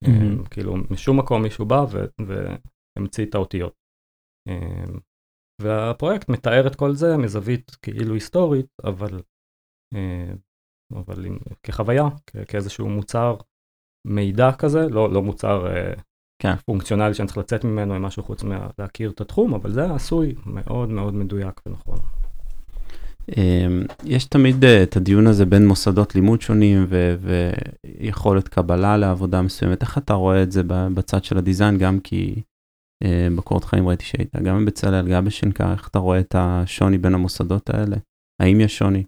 [0.05, 2.07] אמ, כאילו, משום מקום מישהו בא ו-
[3.01, 3.75] והמציא את האותיות.
[4.49, 4.99] אמ,
[5.61, 9.21] והפרויקט מתאר את כל זה מזווית כאילו היסטורית, אבל,
[9.95, 10.33] אה,
[10.93, 12.05] אבל עם, כחוויה,
[12.49, 13.37] כאיזשהו מוצר
[14.07, 15.93] מידע כזה, לא, לא מוצר אה,
[16.43, 16.57] כן.
[16.57, 20.89] פונקציונלי שאני צריך לצאת ממנו עם משהו חוץ מלהכיר את התחום, אבל זה עשוי מאוד
[20.89, 21.99] מאוד מדויק ונכון.
[23.37, 27.15] אמ, יש תמיד אה, את הדיון הזה בין מוסדות לימוד שונים ו-
[28.01, 29.83] ויכולת קבלה לעבודה מסוימת.
[29.83, 31.79] איך אתה רואה את זה בצד של הדיזיין?
[31.79, 32.43] גם כי
[33.39, 37.71] בקורות חיים ראיתי שהיית גם בבצלאל, גם בשנקר, איך אתה רואה את השוני בין המוסדות
[37.71, 37.97] האלה?
[38.43, 39.05] האם יש שוני?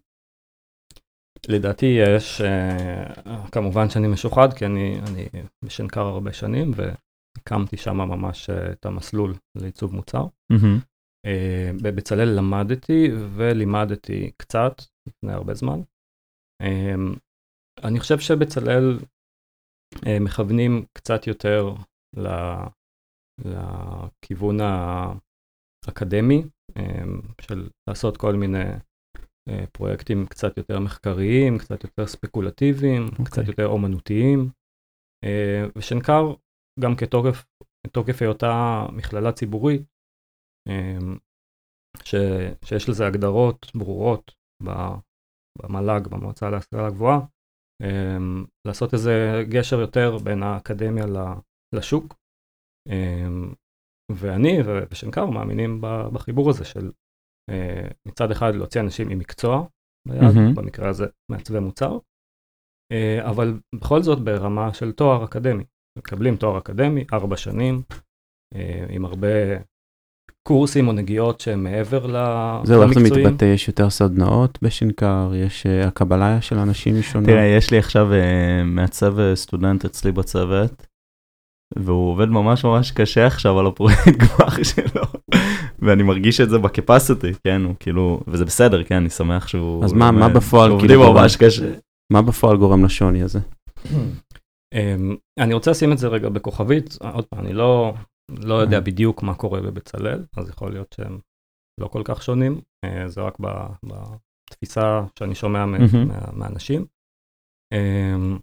[1.49, 3.15] לדעתי יש, אה,
[3.53, 5.29] כמובן שאני משוחד, כי אני, אני
[5.65, 10.27] בשנקר הרבה שנים, והקמתי שם ממש אה, את המסלול לעיצוב מוצר.
[11.27, 14.73] אה, בבצלאל למדתי ולימדתי קצת
[15.09, 15.81] לפני הרבה זמן.
[16.63, 16.95] אה,
[17.85, 18.99] אני חושב שבצלאל
[20.07, 21.75] אה, מכוונים קצת יותר
[22.17, 22.67] ל-
[23.39, 24.57] לכיוון
[25.87, 26.43] האקדמי,
[26.77, 27.03] אה,
[27.41, 28.65] של לעשות כל מיני
[29.49, 33.25] אה, פרויקטים קצת יותר מחקריים, קצת יותר ספקולטיביים, אוקיי.
[33.25, 34.49] קצת יותר אומנותיים.
[35.25, 36.35] אה, ושנקר,
[36.81, 37.45] גם כתוקף
[37.87, 39.83] מתוקף היותה מכללה ציבורית,
[40.69, 41.17] אמ,
[42.05, 42.15] ש,
[42.65, 44.35] שיש לזה הגדרות ברורות
[45.59, 47.19] במל"ג, במועצה להשכלה גבוהה,
[47.83, 51.05] אמ, לעשות איזה גשר יותר בין האקדמיה
[51.75, 52.22] לשוק.
[52.89, 53.53] אמ,
[54.13, 54.59] ואני
[54.91, 55.81] ושנקר מאמינים
[56.13, 56.91] בחיבור הזה של
[57.51, 59.67] אה, מצד אחד להוציא אנשים עם מקצוע
[60.09, 60.55] ביד, מהמם.
[60.55, 61.99] במקרה הזה מעצבי מוצר,
[62.93, 65.65] אה, אבל בכל זאת ברמה של תואר אקדמי.
[65.99, 67.83] מקבלים תואר אקדמי, ארבע שנים,
[68.55, 69.29] אה, עם הרבה
[70.49, 73.01] קורסים או נגיעות שהם מעבר ל- זהו, איך זה.
[73.01, 73.45] מתבטא?
[73.45, 75.31] יש יותר סדנאות בשנקר?
[75.35, 77.27] יש הקבלה של אנשים שונה?
[77.27, 78.07] תראה, יש לי עכשיו
[78.65, 80.87] מעצב סטודנט אצלי בצוות,
[81.77, 85.03] והוא עובד ממש ממש קשה עכשיו על הפרויקט גמר שלו,
[85.79, 89.85] ואני מרגיש את זה בקפסיטי, כן, הוא כאילו, וזה בסדר, כן, אני שמח שהוא...
[89.85, 91.17] אז מה- מה בפועל כאילו גורם?
[91.23, 91.75] ממש קשה.
[92.13, 93.39] מה בפועל גורם לשוני הזה?
[94.75, 97.95] אמ, אני רוצה לשים את זה רגע בכוכבית, עוד פעם, אני לא,
[98.31, 98.81] לא יודע אה.
[98.81, 101.19] בדיוק מה קורה בבצלאל, אז יכול להיות שהם
[101.81, 103.67] לא כל כך שונים, אה, זה רק ב-
[104.51, 106.09] בתפיסה שאני שומע מ- מהמם.
[106.09, 106.85] מה- מהאנשים.
[107.73, 108.39] אמ,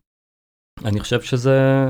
[0.85, 1.85] אני חושב שזה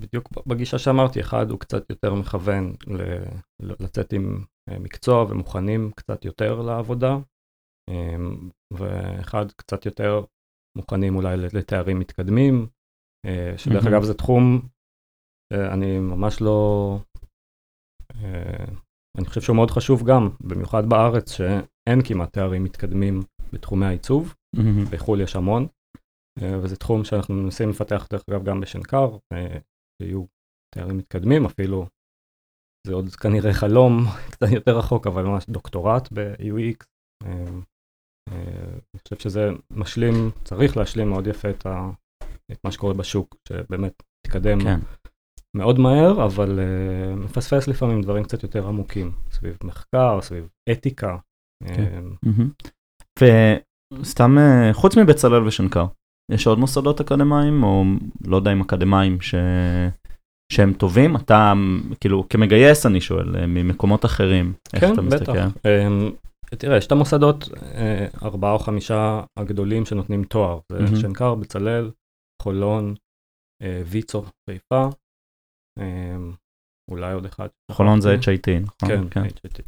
[0.00, 2.74] בדיוק בגישה שאמרתי, אחד הוא קצת יותר מכוון
[3.60, 7.16] לצאת עם אה, מקצוע ומוכנים קצת יותר לעבודה,
[7.90, 10.24] אמ, ואחד קצת יותר
[10.76, 12.66] מוכנים אולי לתארים מתקדמים,
[13.26, 13.94] אה, שדרך מהמם.
[13.94, 14.68] אגב זה תחום
[15.52, 16.98] שאני ממש לא,
[18.14, 18.64] אה,
[19.18, 23.20] אני חושב שהוא מאוד חשוב גם, במיוחד בארץ שאין כמעט תארים מתקדמים
[23.52, 24.84] בתחומי העיצוב, מהמם.
[24.84, 25.68] בחו"ל יש המון, אה,
[26.38, 29.58] וזה תחום שאנחנו מנסים לפתח דרך אגב גם בשנקר, אה,
[30.02, 30.24] שיהיו
[30.74, 31.86] תארים מתקדמים, אפילו
[32.86, 36.84] זה עוד כנראה חלום קצת יותר רחוק, אבל ממש דוקטורט ב-UX.
[37.24, 37.44] אה,
[38.30, 40.14] אה, אני חושב שזה משלים,
[40.44, 41.90] צריך להשלים מאוד יפה את, ה,
[42.52, 44.78] את מה שקורה בשוק, שבאמת מתקדם כן.
[45.56, 51.16] מאוד מהר, אבל uh, מפספס לפעמים דברים קצת יותר עמוקים, סביב מחקר, סביב אתיקה.
[51.64, 51.82] כן.
[51.82, 52.50] אה, מהמם.
[54.00, 55.86] וסתם, אה, חוץ מבצלאל ושנקר,
[56.34, 57.84] יש עוד מוסדות אקדמיים, או
[58.24, 59.34] לא יודע אם אקדמיים, ש...
[60.52, 61.16] שהם טובים?
[61.16, 61.52] אתה,
[62.00, 65.32] כאילו, כמגייס אני שואל, אה, ממקומות אחרים, איך כן, אתה מסתכל?
[65.32, 65.56] בטח.
[65.56, 70.96] Um, תראה, יש את המוסדות, uh, ארבעה או חמישה הגדולים שנותנים תואר, זה מהמם.
[70.96, 71.90] שנקר, בצלאל,
[72.42, 72.94] חולון,
[73.62, 74.88] uh, ויצו, חיפה,
[75.78, 75.82] um,
[76.90, 77.48] אולי עוד אחד.
[77.72, 78.56] חולון זה שכחתי.
[78.56, 79.10] HIT, נכון?
[79.10, 79.60] כן, HIT.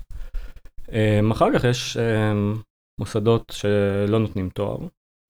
[0.89, 1.97] Um, אחר כך יש
[3.01, 4.79] מוסדות שלא נותנים תואר,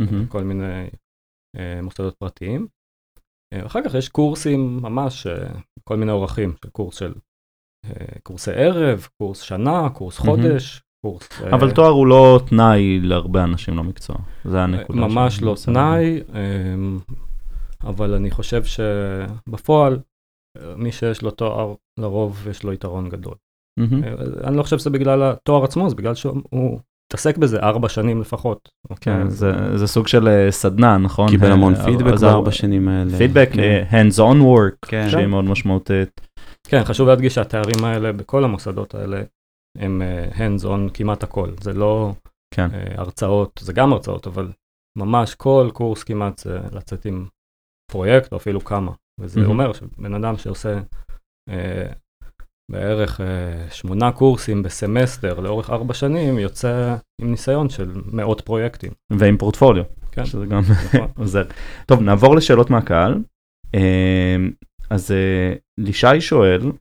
[0.03, 0.27] מהמם.
[0.27, 0.87] כל מיני
[1.83, 2.67] מוסדות פרטיים.
[3.55, 5.31] Uh, אחר כך יש קורסים ממש, uh,
[5.85, 7.15] כל מיני אורחים, של קורס של
[8.23, 11.29] קורסי ערב, קורס שנה, קורס חודש, קורס...
[11.43, 15.01] אבל תואר הוא לא תנאי להרבה אנשים למקצוע, זה הנקודה.
[15.01, 16.21] ממש לא תנאי,
[17.83, 20.01] אבל אני חושב שבפועל,
[20.77, 23.35] מי שיש לו תואר, לרוב יש לו יתרון גדול.
[24.45, 28.69] אני לא חושב שזה בגלל התואר עצמו, זה בגלל שהוא מתעסק בזה ארבע שנים לפחות.
[29.01, 29.29] כן,
[29.75, 31.29] זה סוג של סדנה, נכון?
[31.29, 33.19] קיבל המון פידבק בארבע שנים האלה.
[33.19, 33.51] פידבק,
[33.91, 36.21] hands on work, שהיא מאוד משמעותית.
[36.67, 39.23] כן, חשוב להדגיש שהתארים האלה בכל המוסדות האלה
[39.79, 40.03] הם
[40.33, 42.13] hands on כמעט הכל, זה לא
[42.55, 42.69] כן.
[42.97, 44.53] הרצאות, זה גם הרצאות, אבל
[44.99, 47.27] ממש כל קורס כמעט זה לצאת עם
[47.91, 49.49] פרויקט או אפילו כמה, וזה mm-hmm.
[49.49, 50.81] אומר שבן אדם שעושה
[51.51, 51.87] אה,
[52.71, 58.93] בערך אה, שמונה קורסים בסמסטר לאורך ארבע שנים, יוצא עם ניסיון של מאות פרויקטים.
[59.11, 60.25] ועם פורטפוליו, כן.
[60.25, 61.09] שזה גם נכון.
[61.19, 61.45] עוזר.
[61.87, 63.23] טוב, נעבור לשאלות מהקהל.
[63.75, 64.37] אה,
[64.91, 66.73] אז אה, לישי שואל,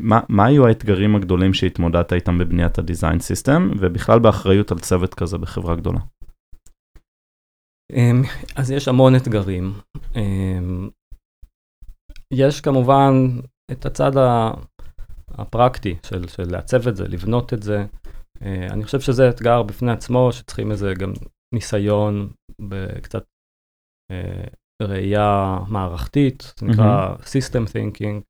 [0.00, 5.38] מה, מה היו האתגרים הגדולים שהתמודדת איתם בבניית הדיזיין סיסטם, ובכלל באחריות על צוות כזה
[5.38, 5.98] בחברה גדולה?
[7.92, 8.22] אמ,
[8.56, 9.72] אז יש המון אתגרים.
[10.16, 10.88] אמ,
[12.32, 13.12] יש כמובן
[13.72, 14.12] את הצד
[15.34, 17.86] הפרקטי של, של לעצב את זה, לבנות את זה.
[18.42, 21.12] אה, אני חושב שזה אתגר בפני עצמו, שצריכים איזה גם
[21.54, 22.30] ניסיון
[22.60, 23.24] בקצת
[24.10, 24.44] אה,
[24.82, 27.20] ראייה מערכתית, זה נקרא mm-hmm.
[27.20, 28.22] System Thinking.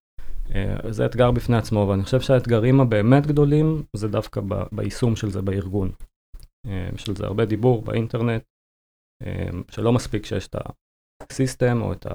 [0.55, 5.31] אה, זה אתגר בפני עצמו, ואני חושב שהאתגרים הבאמת גדולים זה דווקא ב- ביישום של
[5.31, 5.93] זה בארגון.
[6.95, 8.43] יש על זה הרבה דיבור באינטרנט,
[9.71, 10.57] שלא מספיק שיש את
[11.31, 12.07] ה system או את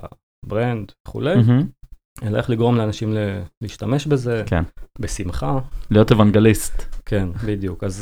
[0.45, 1.76] ה brand וכולי, mm-hmm.
[2.24, 3.13] אלא איך לגרום לאנשים
[3.61, 4.63] להשתמש בזה, כן.
[4.99, 5.59] בשמחה.
[5.91, 6.82] להיות אוונגליסט.
[7.05, 7.84] כן, בדיוק.
[7.84, 7.93] אז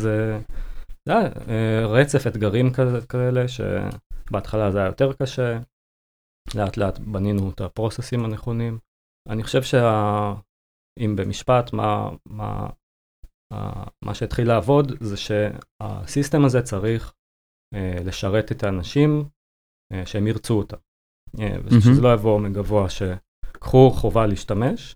[1.08, 1.30] זה היה
[1.88, 2.72] רצף אתגרים
[3.10, 5.60] כאלה, שבהתחלה זה היה יותר קשה,
[6.56, 8.80] לאט לאט בנינו את הפרוססים הנכונים.
[9.30, 12.70] אני חושב שאם במשפט, מה, מה,
[14.06, 17.14] מה שהתחיל לעבוד זה שהסיסטם הזה צריך
[18.06, 19.30] לשרת את האנשים
[20.06, 20.78] שהם ירצו אותה.
[21.38, 22.88] ושזה לא יבוא מגבוה
[23.66, 24.96] שקחו חובה להשתמש,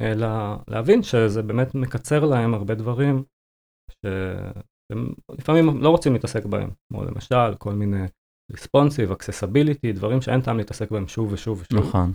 [0.00, 0.28] אלא
[0.68, 3.22] להבין שזה באמת מקצר להם הרבה דברים
[3.90, 8.06] שהם לפעמים לא רוצים להתעסק בהם, כמו למשל כל מיני
[8.52, 11.78] responsive, accessibility, דברים שאין טעם להתעסק בהם שוב ושוב ושוב.
[11.78, 12.12] נכון.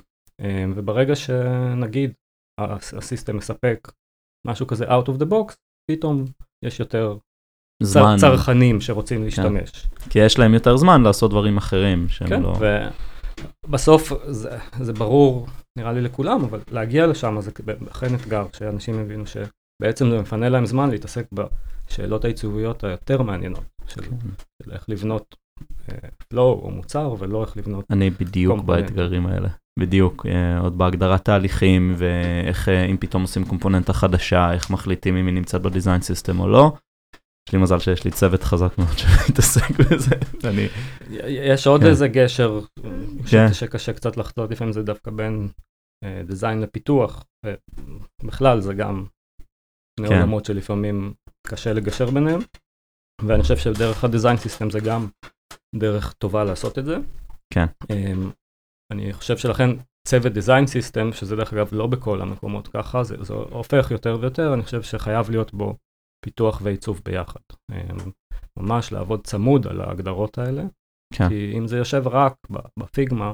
[0.75, 2.13] וברגע שנגיד
[2.97, 3.91] הסיסטם מספק
[4.47, 5.55] משהו כזה out of the box,
[5.91, 6.25] פתאום
[6.65, 7.17] יש יותר
[7.83, 8.15] זמן.
[8.19, 9.23] צרכנים שרוצים כן.
[9.23, 9.71] להשתמש.
[9.71, 10.09] כן.
[10.09, 12.53] כי יש להם יותר זמן לעשות דברים אחרים שהם כן, לא...
[13.67, 15.47] ובסוף זה, זה ברור,
[15.77, 17.51] נראה לי לכולם, אבל להגיע לשם זה
[17.91, 24.01] אכן אתגר, שאנשים הבינו שבעצם זה מפנה להם זמן להתעסק בשאלות העיצוביות היותר מעניינות, של,
[24.01, 24.15] כן.
[24.63, 25.35] של איך לבנות
[26.27, 27.85] פלואו או מוצר, ולא איך לבנות...
[27.89, 28.83] אני בדיוק קומפוננט.
[28.83, 29.49] באתגרים האלה.
[29.79, 30.25] בדיוק,
[30.59, 36.01] עוד בהגדרת תהליכים, ואיך אם פתאום עושים קומפוננטה חדשה, איך מחליטים אם היא נמצאת בדיזיין
[36.01, 36.73] סיסטם או לא.
[37.47, 40.15] יש לי מזל שיש לי צוות חזק מאוד שמתעסק בזה.
[40.43, 40.67] אני...
[41.27, 41.87] יש עוד כן.
[41.87, 42.59] איזה גשר
[43.31, 43.53] כן.
[43.53, 45.47] שקשה קצת לחצות, לפעמים זה דווקא בין
[46.25, 47.25] design לפיתוח,
[48.23, 49.05] בכלל זה גם
[49.99, 50.15] שני כן.
[50.15, 51.13] עולמות שלפעמים
[51.47, 52.39] קשה לגשר ביניהם,
[53.21, 55.07] ואני חושב שדרך ה design system זה גם
[55.75, 56.97] דרך טובה לעשות את זה.
[57.53, 57.65] כן.
[58.91, 59.69] אני חושב שלכן
[60.07, 64.53] צוות design system, שזה דרך אגב לא בכל המקומות ככה, זה, זה הופך יותר ויותר,
[64.53, 65.77] אני חושב שחייב להיות בו
[66.23, 67.39] פיתוח ועיצוב ביחד.
[68.59, 70.63] ממש לעבוד צמוד על ההגדרות האלה,
[71.13, 71.29] כן.
[71.29, 72.33] כי אם זה יושב רק
[72.79, 73.33] בפיגמה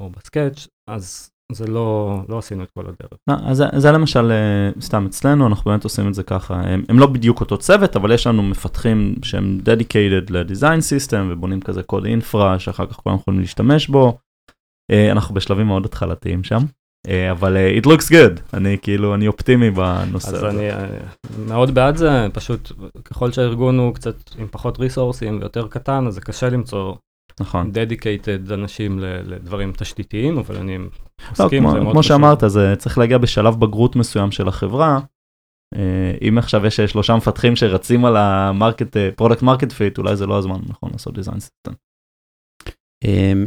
[0.00, 3.18] או בסקאץ', אז זה לא, לא עשינו את כל הדרך.
[3.30, 4.32] לא, אז זה, זה למשל,
[4.80, 8.12] סתם אצלנו, אנחנו באמת עושים את זה ככה, הם, הם לא בדיוק אותו צוות, אבל
[8.12, 13.40] יש לנו מפתחים שהם dedicated ל-design system ובונים כזה קוד אינפרה שאחר כך כולם יכולים
[13.40, 14.18] להשתמש בו.
[15.12, 16.58] אנחנו בשלבים מאוד התחלתיים שם.
[17.30, 20.48] אבל it looks good, אני כאילו, אני אופטימי בנושא הזה.
[20.48, 20.68] אז אני
[21.46, 22.72] מאוד בעד זה, פשוט
[23.04, 26.94] ככל שהארגון הוא קצת עם פחות ריסורסים ויותר קטן, אז זה קשה למצוא
[27.40, 27.70] נכון.
[27.74, 30.84] dedicated אנשים לדברים תשתיתיים, אבל אני לא,
[31.32, 34.98] מסכים, כמו, זה מאוד כמו שאמרת, זה צריך להגיע בשלב בגרות מסוים של החברה.
[36.28, 40.38] אם עכשיו יש שלושה מפתחים שרצים על ה market, product market fit, אולי זה לא
[40.38, 41.72] הזמן נכון לעשות design system.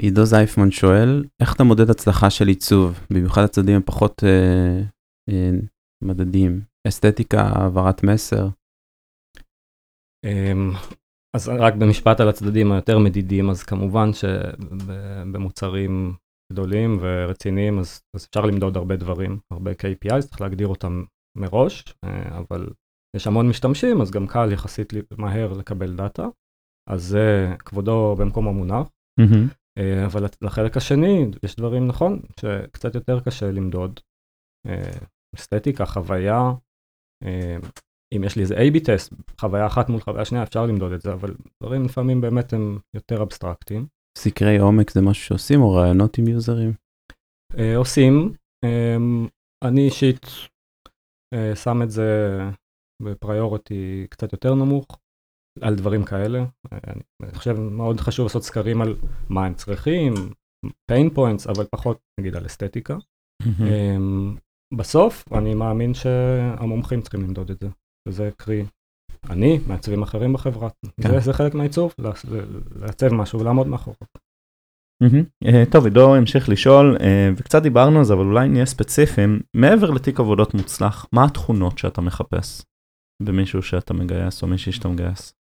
[0.02, 4.82] עידו זייפמן שואל, איך אתה מודד הצלחה של עיצוב, במיוחד הצדדים הם פחות אה,
[5.30, 5.50] אה,
[6.04, 8.48] מדדים, אסתטיקה, העברת מסר?
[11.36, 16.14] אז רק במשפט על הצדדים היותר מדידים, אז כמובן שבמוצרים
[16.54, 21.04] גדולים ורציניים, אז, אז אפשר למדוד הרבה דברים, הרבה KPI, צריך להגדיר אותם
[21.38, 22.70] מראש, אה, אבל
[23.16, 26.28] יש המון משתמשים, אז גם קל יחסית מהר לקבל דאטה,
[26.90, 28.88] אז זה כבודו במקום המונח.
[29.22, 29.80] Mm-hmm.
[30.06, 34.00] אבל לחלק השני יש דברים נכון שקצת יותר קשה למדוד.
[35.36, 36.52] אסתטיקה, חוויה,
[37.24, 37.58] אה,
[38.16, 41.14] אם יש לי איזה A-B טסט, חוויה אחת מול חוויה שנייה, אפשר למדוד את זה,
[41.14, 43.88] אבל דברים לפעמים באמת הם יותר אבסטרקטיים.
[44.18, 46.74] סקרי עומק זה משהו שעושים, או רעיונות עם יוזרים?
[47.58, 48.34] אה, עושים,
[48.66, 48.98] אה,
[49.64, 50.26] אני אישית
[51.34, 52.40] אה, שם את זה
[53.02, 54.86] בפריוריטי קצת יותר נמוך,
[55.62, 56.46] על דברים כאלה.
[57.24, 58.96] אני חושב מאוד חשוב לעשות סקרים על
[59.30, 60.14] מה הם צריכים,
[60.92, 62.98] pain points, אבל פחות נגיד על אסתטיקה.
[63.62, 64.36] אמ,
[64.74, 67.68] בסוף אני מאמין שהמומחים צריכים למדוד את זה,
[68.08, 68.66] וזה קרי
[69.30, 70.70] אני, מעצבים אחרים בחברה.
[71.02, 71.12] כן.
[71.12, 72.26] זה, זה חלק מהעיצוב, לעצ-
[72.82, 73.98] לעצב משהו ולעמוד מאחוריו.
[75.04, 75.24] מהמם.
[75.46, 79.40] אה, טוב, עידו המשיך לשאול, אה, וקצת דיברנו על זה, אבל אולי נהיה ספציפיים.
[79.56, 82.62] מעבר לתיק עבודות מוצלח, מה התכונות שאתה מחפש
[83.24, 85.34] במישהו שאתה מגייס או מישהי שאתה מגייס?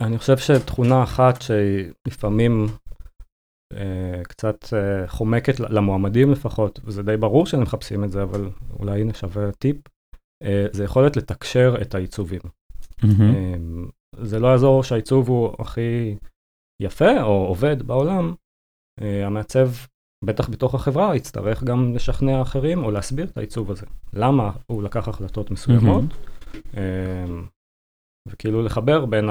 [0.00, 2.66] אני חושב שתכונה אחת שהיא לפעמים
[3.72, 9.00] אה, קצת אה, חומקת למועמדים לפחות, וזה די ברור שהם מחפשים את זה, אבל אולי
[9.00, 9.76] הנה שווה טיפ,
[10.42, 12.40] אה, זה יכולת לתקשר את העיצובים.
[13.02, 13.34] מהמם.
[13.34, 16.16] אמ, זה לא יעזור שהעיצוב הוא הכי
[16.82, 18.34] יפה או עובד בעולם,
[19.00, 19.68] אה, המעצב,
[20.24, 23.86] בטח בתוך החברה, יצטרך גם לשכנע אחרים או להסביר את העיצוב הזה.
[24.12, 26.04] למה הוא לקח החלטות מסוימות,
[26.74, 27.46] אמ,
[28.28, 29.24] וכאילו לחבר בין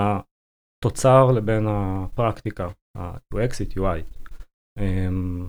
[0.85, 2.67] התוצר לבין הפרקטיקה,
[2.97, 4.01] ה-UX, UI.
[4.79, 5.45] אמ,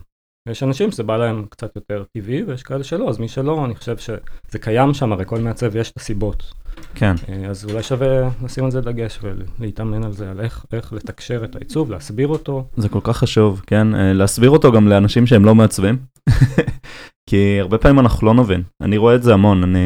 [0.49, 3.75] יש אנשים שזה בא להם קצת יותר טבעי, ויש כאלה שלא, אז מי שלא, אני
[3.75, 6.53] חושב שזה קיים שם, הרי כל מעצב יש את הסיבות.
[6.95, 10.93] כן, אה, אז אולי שווה לשים על זה דגש ולהתאמן על זה, על איך, איך
[10.93, 12.67] לתקשר את העיצוב, להסביר אותו.
[12.77, 13.95] זה כל כך חשוב, כן?
[13.95, 15.99] אה, להסביר אותו גם לאנשים שהם לא מעצבים.
[17.31, 18.63] כי הרבה פעמים אנחנו לא נבין.
[18.81, 19.79] אני רואה את זה המון, אני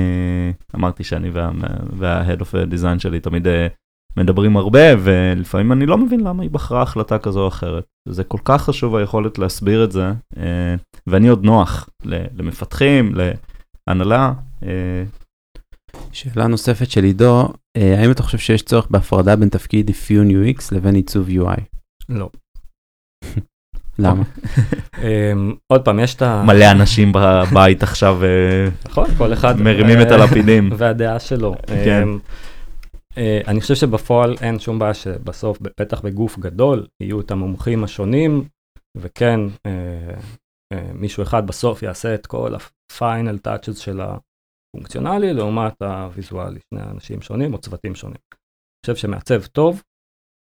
[0.75, 1.51] אמרתי שאני וה-
[1.97, 3.67] וה-Head of Design שלי תמיד אה,
[4.17, 7.85] מדברים הרבה, ולפעמים אני לא מבין למה היא בחרה החלטה כזו או אחרת.
[8.09, 10.75] זה כל כך חשוב היכולת להסביר את זה, אה,
[11.07, 13.13] ואני עוד נוח ל- למפתחים,
[13.89, 14.33] להנהלה.
[14.63, 15.03] אה,
[16.13, 20.63] שאלה נוספת של עידו, אה, האם אתה חושב שיש צורך בהפרדה בין תפקיד אפיון UX
[20.73, 21.61] לבין עיצוב UI?
[22.09, 22.31] לא.
[23.99, 24.23] למה?
[25.03, 26.43] אמ, עוד פעם, יש את ה...
[26.47, 28.21] מלא אנשים בבית עכשיו
[28.89, 29.61] נכון, כל אחד...
[29.61, 30.71] מרימים את הלפידים.
[30.77, 31.55] והדעה שלו.
[31.67, 32.09] כן.
[33.19, 38.49] אה, אני חושב שבפועל אין שום בעיה שבסוף, בטח בגוף גדול, יהיו את המומחים השונים,
[38.97, 40.21] וכן, אה,
[40.73, 47.23] אה, מישהו אחד בסוף יעשה את כל ה-final touches של הפונקציונלי, לעומת הוויזואלי, שני אנשים
[47.23, 48.21] שונים או צוותים שונים.
[48.33, 49.83] אני חושב שמעצב טוב,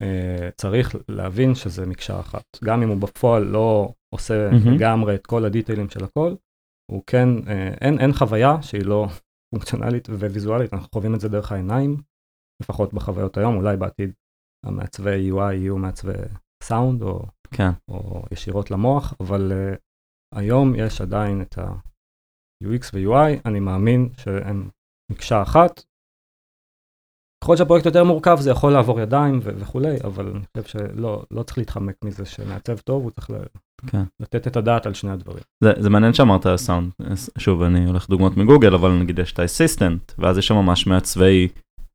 [0.03, 2.43] אה, צריך להבין שזה מקשה אחת.
[2.65, 4.51] גם אם הוא בפועל לא עושה.
[4.75, 6.35] לגמרי את כל הדיטיילים של הכל,
[6.91, 9.07] הוא כן, אה, אין, אין חוויה שהיא לא
[9.55, 11.97] פונקציונלית וויזואלית, אנחנו חווים את זה דרך העיניים,
[12.63, 14.13] לפחות בחוויות היום, אולי בעתיד
[14.67, 16.13] המעצבי UI יהיו מעצבי
[16.63, 17.71] סאונד או, כן.
[17.89, 19.79] או ישירות למוח, אבל uh,
[20.35, 24.69] היום יש עדיין את ה-UX ו-UI, אני מאמין שהם
[25.13, 25.83] מקשה אחת.
[27.45, 31.43] ככל שהפרויקט יותר מורכב זה יכול לעבור ידיים ו- וכולי, אבל אני חושב שלא לא
[31.43, 33.35] צריך להתחמק מזה שמעצב טוב, הוא צריך ל-
[33.87, 34.03] כן.
[34.21, 35.43] לתת את הדעת על שני הדברים.
[35.65, 36.91] זה, זה מעניין שאמרת סאונד,
[37.39, 41.49] שוב אני הולך דוגמאות מגוגל אבל נגיד יש את האסיסטנט ואז יש שם ממש מעצבי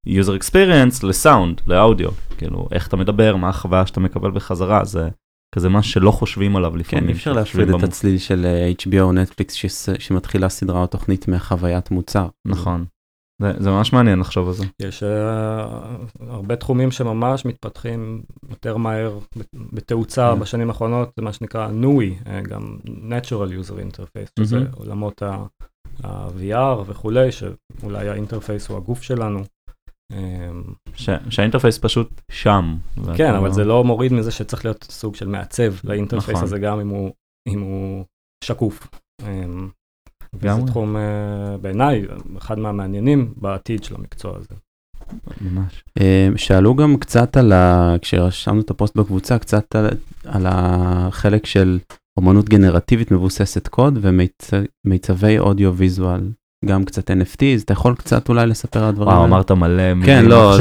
[0.08, 5.10] user experience לסאונד, לאודיו, כאילו איך אתה מדבר, מה החוויה שאתה מקבל בחזרה, זה
[5.56, 7.04] כזה משהו שלא חושבים עליו לפעמים.
[7.06, 10.88] כן, אי אפשר להפריד את הצליל של אה, HBO או נטפליקס שס- שמתחילה סדרה או
[10.88, 12.28] תוכנית מחוויית מוצר.
[12.48, 12.86] נכון,
[13.41, 14.66] זה, זה ממש מעניין לחשוב על זה.
[14.82, 15.06] יש uh,
[16.30, 19.20] הרבה תחומים שממש מתפתחים יותר מהר
[19.74, 20.39] בתאוצה כן.
[20.39, 24.72] בשנים האחרונות, זה מה שנקרא NUI, uh, גם Natural User Interface, שזה מהמם.
[24.76, 25.22] עולמות
[26.04, 29.39] ה-VR וכולי, שאולי ה interface הוא הגוף שלנו.
[30.12, 30.64] אמ,
[31.30, 32.78] שה interface פשוט שם.
[33.18, 36.43] כן, אבל זה לא מוריד מזה שצריך להיות סוג של מעצב ל interface נכון.
[36.43, 36.80] הזה, גם
[37.47, 38.05] אם הוא,
[38.43, 38.88] שקוף.
[39.22, 39.70] אמ,
[40.34, 40.68] וזה.
[40.68, 42.05] תחום אה, בעיניי
[42.38, 44.55] אחד מהמעניינים בעתיד של המקצוע הזה.
[45.41, 45.84] ממש.
[45.99, 47.95] אה, שאלו גם קצת על ה...
[48.01, 49.88] כשרשמנו את הפוסט בקבוצה, קצת על,
[50.26, 51.80] על החלק של
[52.18, 56.32] אומנות גנרטיבית מבוססת קוד ומיצבי אודיו ויזואל,
[56.66, 59.36] גם קצת NFTs, אתה יכול קצת אולי לספר על הדברים וואו, האלה?
[59.36, 60.05] אמרת מלא מילים.
[60.05, 60.58] כן, לא.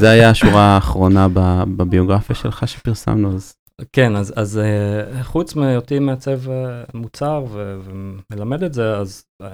[0.00, 3.54] זה היה השורה האחרונה ב- בביוגרפיה שלך שפרסמנו, אז
[3.92, 6.50] כן, אז, אז uh, חוץ מהיותי מעצב uh,
[6.94, 9.46] מוצר ו- ומלמד את זה, אז uh,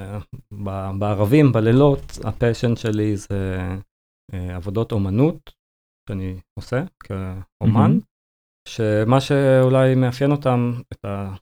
[0.64, 3.59] ב- בערבים, בלילות, הפשן שלי זה
[4.32, 5.51] uh, עבודות אומנות
[6.09, 8.01] שאני עושה כאומן, מהמם.
[8.68, 11.35] שמה שאולי מאפיין אותם, את ה...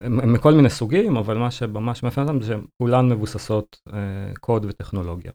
[0.00, 3.92] הם מכל מיני סוגים, אבל מה שממש מאפיין אותם זה שהן כולן מבוססות uh,
[4.40, 5.32] קוד וטכנולוגיה.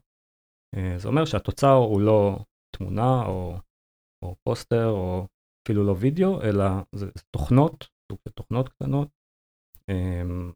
[0.76, 2.38] Uh, זה אומר שהתוצר הוא לא
[2.76, 3.56] תמונה או,
[4.24, 5.26] או פוסטר או
[5.62, 9.08] אפילו לא וידאו, אלא זה, זה תוכנות, סוג של תוכנות קטנות,
[9.90, 10.52] um,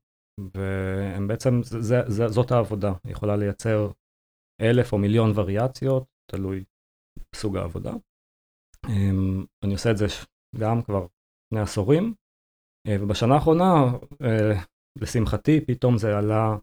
[0.55, 3.91] והם בעצם, זה, זה, זאת העבודה, היא יכולה לייצר
[4.61, 6.65] אלף או מיליון וריאציות, תלוי
[7.33, 7.93] בסוג העבודה.
[9.65, 10.07] אני עושה את זה
[10.57, 11.07] גם כבר
[11.51, 12.28] שני עשורים, אה,
[12.91, 13.85] ובשנה האחרונה,
[14.23, 14.63] אה,
[14.99, 16.57] לשמחתי, פתאום זה עלה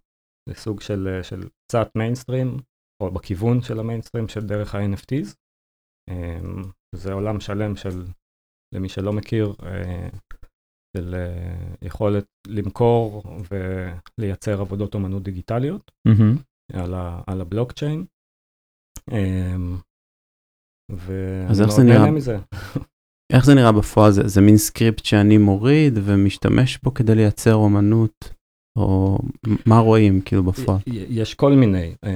[0.50, 2.58] לסוג של, אה, של קצת מיינסטרים,
[3.04, 5.36] או בכיוון של המיינסטרים של דרך ה-NFTs.
[6.10, 6.62] אמ,
[6.96, 8.06] זה עולם שלם של,
[8.76, 9.54] למי שלא מכיר,
[10.98, 11.16] של
[11.82, 13.24] יכולת למכור
[14.20, 16.44] ולייצר עבודות אומנות דיגיטליות mm-hmm.
[16.74, 18.06] על, ה, על הבלוקצ'יין.
[19.12, 19.78] אמ,
[21.50, 22.12] אז איך זה נראה?
[22.12, 22.38] מזה.
[23.34, 24.12] איך זה נראה בפועל?
[24.12, 28.34] זה, זה מין script שאני מוריד ומשתמש בו כדי לייצר אומנות?
[28.78, 29.18] או
[29.66, 30.80] מה רואים כאילו בפועל?
[30.88, 31.96] יש כל מיני.
[32.06, 32.10] Uh,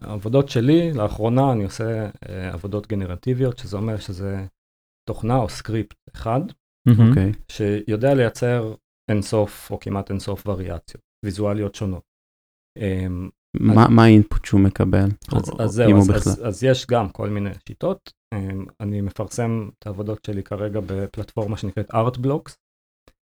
[0.00, 4.46] עבודות שלי, לאחרונה אני עושה uh, עבודות גנרטיביות, שזה אומר שזה
[5.08, 6.40] תוכנה או סקריפט אחד,
[6.88, 7.52] okay.
[7.52, 8.74] שיודע לייצר
[9.10, 12.02] אינסוף או כמעט אינסוף וריאציות, ויזואליות שונות.
[13.56, 15.08] Um, מה האינפוט שהוא מקבל?
[15.32, 18.12] אז, אז זהו, אז, אז, אז יש גם כל מיני שיטות.
[18.34, 22.52] אמ, אני מפרסם את העבודות שלי כרגע בפלטפורמה שנקראת ArtBlocks.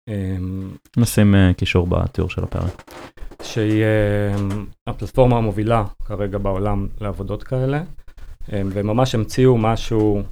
[0.09, 2.93] אמ, נשים אה, קישור בתיאור של הפרק.
[3.43, 7.83] שהיא אמ, הפלטפורמה המובילה כרגע בעולם לעבודות כאלה,
[8.49, 10.23] וממש המציאו משהו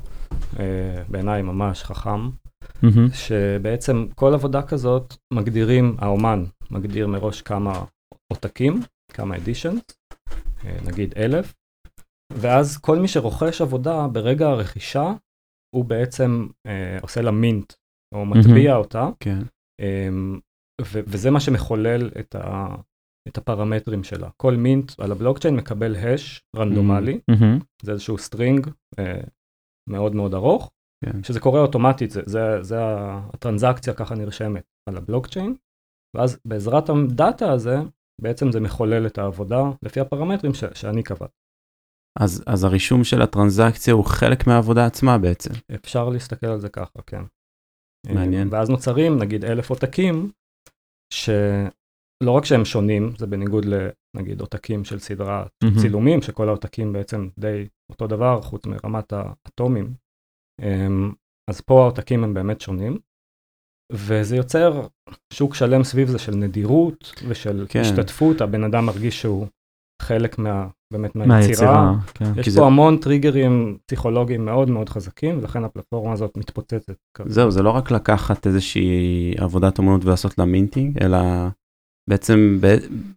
[0.59, 3.14] אה, בעיניי ממש חכם, mm-hmm.
[3.14, 7.84] שבעצם כל עבודה כזאת מגדירים, האומן מגדיר מראש כמה
[8.32, 8.80] עותקים,
[9.13, 9.83] כמה אדישנס,
[10.65, 11.55] אה, נגיד אלף,
[12.33, 15.13] ואז כל מי שרוכש עבודה ברגע הרכישה,
[15.75, 17.73] הוא בעצם אה, עושה לה mint,
[18.15, 18.79] או מטביע mm-hmm.
[18.79, 19.39] אותה, כן.
[19.81, 20.09] אה,
[20.81, 22.77] ו- וזה מה שמחולל את, ה-
[23.29, 24.31] את הפרמטרים שלה.
[24.37, 27.65] כל mint על הבלוקצ'יין מקבל hash רנדומלי, mm-hmm.
[27.83, 28.66] זה איזשהו string
[28.99, 29.21] אה,
[29.91, 30.71] מאוד מאוד ארוך,
[31.05, 31.23] כן.
[31.23, 32.77] שזה קורה אוטומטית, זה, זה, זה
[33.35, 35.55] הטרנזקציה ככה נרשמת על הבלוקצ'יין,
[36.17, 37.77] ואז בעזרת ה data הזה,
[38.21, 41.35] בעצם זה מחולל את העבודה לפי הפרמטרים ש- שאני קבעתי.
[42.21, 45.51] אז, אז הרישום של הטרנזקציה הוא חלק מהעבודה עצמה בעצם.
[45.75, 47.23] אפשר להסתכל על זה ככה, כן.
[48.14, 48.49] מעניין.
[48.51, 50.31] ואז נוצרים נגיד אלף עותקים,
[51.14, 55.81] שלא רק שהם שונים, זה בניגוד לנגיד עותקים של סדרת mm-hmm.
[55.81, 59.95] צילומים, שכל העותקים בעצם די אותו דבר, חוץ מרמת האטומים.
[60.61, 61.12] אמ,
[61.51, 62.99] אז פה העותקים הם באמת שונים.
[63.93, 64.86] וזה יוצר
[65.32, 67.80] שוק שלם סביב זה של נדירות ושל כן.
[67.80, 69.47] השתתפות, הבן אדם מרגיש שהוא
[70.03, 71.39] חלק מה, באמת מהיצירה.
[71.39, 72.41] מהיצירה כן.
[72.41, 72.62] יש פה זה...
[72.62, 76.95] המון טריגרים פסיכולוגיים מאוד מאוד חזקים, ולכן הפלטפורמה הזאת מתפוצצת.
[77.26, 81.18] זהו, זה לא רק לקחת איזושהי עבודת אמנות ולעשות לה minting, אלא
[82.11, 82.59] בעצם,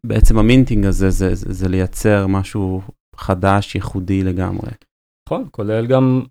[0.06, 2.82] בעצם ה minting הזה זה, זה, זה לייצר משהו
[3.16, 4.72] חדש, ייחודי לגמרי.
[5.30, 6.22] נכון, כולל גם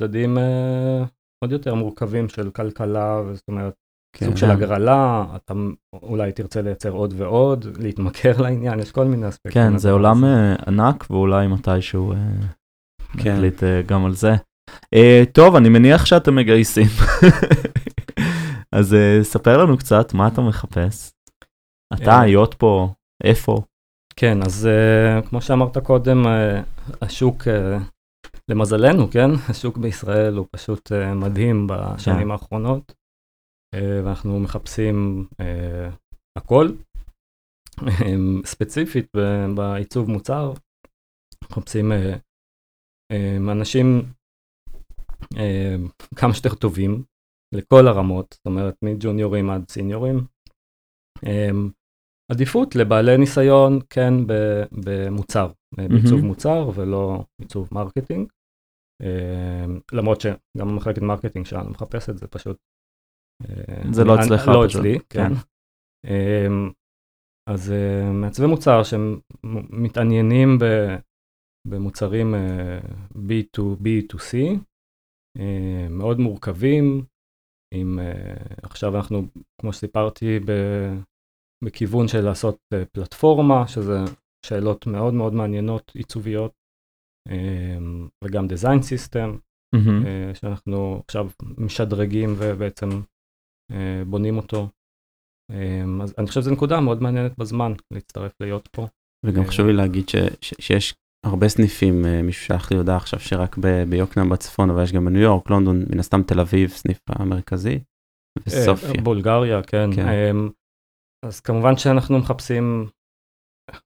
[0.00, 1.04] צדדים אה,
[1.42, 3.74] עוד יותר מורכבים של כלכלה, זאת אומרת,
[4.16, 5.54] כן, סוג של הגרלה, אתה
[5.92, 9.52] אולי תרצה לייצר עוד ועוד, להתמכר לעניין, יש כל מיני אספקטים.
[9.52, 12.16] כן, זה עולם uh, ענק, ואולי מתישהו uh,
[13.22, 13.32] כן.
[13.34, 14.32] נחליט uh, גם על זה.
[15.32, 16.88] טוב, אני מניח שאתם מגייסים.
[18.76, 21.12] אז ספר לנו קצת, מה אתה מחפש?
[21.94, 22.88] אתה, היות פה,
[23.24, 23.62] איפה?
[24.16, 24.68] כן, אז
[25.28, 26.26] כמו שאמרת קודם,
[27.02, 27.48] השוק
[28.48, 32.32] למזלנו, כן, השוק בישראל הוא פשוט uh, מדהים בשנים yeah.
[32.32, 32.92] האחרונות,
[33.74, 35.96] אה, ואנחנו מחפשים אה,
[36.38, 36.68] הכל.
[38.44, 39.06] ספציפית
[39.56, 40.52] בעיצוב מוצר,
[41.44, 42.16] מחפשים אה,
[43.12, 44.02] אה, אנשים
[45.34, 47.04] אה, כמה שיותר טובים
[47.54, 50.16] לכל הרמות, זאת אומרת מג'וניורים עד סיניורים.
[51.18, 51.70] אמ,
[52.32, 54.14] עדיפות לבעלי ניסיון, כן,
[54.84, 56.24] במוצר, בעיצוב אהמ.
[56.24, 58.28] מוצר ולא עיצוב marketing.
[59.02, 62.56] אמ, למרות שגם המחלקת marketing שלנו מחפש את זה פשוט.
[63.44, 65.28] אה, זה לא אצלך לא אצלי, כן.
[65.28, 66.12] כן.
[67.50, 70.58] אז אה, מעצבי מוצר שמתעניינים
[71.68, 72.34] במוצרים
[73.14, 74.36] B2B2C,
[75.38, 77.04] אה, מאוד מורכבים,
[77.74, 77.98] עם,
[78.62, 79.22] עכשיו אנחנו,
[79.60, 80.38] כמו שסיפרתי,
[81.64, 82.58] בכיוון של לעשות
[82.92, 83.98] פלטפורמה, שזה
[84.46, 86.52] שאלות מאוד מאוד מעניינות, עיצוביות,
[87.28, 89.38] אמ, וגם design system,
[89.76, 90.34] mm-hmm.
[90.34, 92.88] שאנחנו עכשיו משדרגים ובעצם
[93.72, 94.68] אה, בונים אותו.
[95.52, 98.86] אמ, אז אני חושב שזו נקודה מאוד מעניינת בזמן להצטרף להיות פה.
[99.26, 100.94] וגם חשוב לי להגיד ש, ש, שיש
[101.26, 105.20] הרבה סניפים, מישהו שלח לי הודעה עכשיו שרק ב, ביוקנעם בצפון, אבל יש גם בניו
[105.20, 107.78] יורק, לונדון, מן הסתם תל אביב, סניף המרכזי,
[108.38, 109.02] וסופיה.
[109.02, 109.90] בולגריה, כן.
[109.96, 110.08] כן.
[110.08, 110.50] אמ,
[111.24, 112.88] אז כמובן שאנחנו מחפשים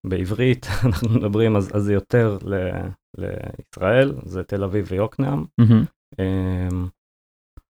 [0.07, 2.55] בעברית, אנחנו מדברים, אז, אז זה יותר ל,
[3.19, 5.45] לישראל, זה תל אביב ויוקנעם.
[5.61, 6.21] Mm-hmm.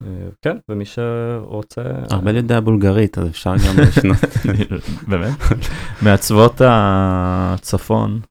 [0.04, 1.82] אה, כן, ומי שרוצה...
[2.12, 4.18] ארבל יודע בולגרית, אז אפשר גם לשנות.
[5.10, 5.38] באמת?
[6.04, 8.22] מעצבות הצפון,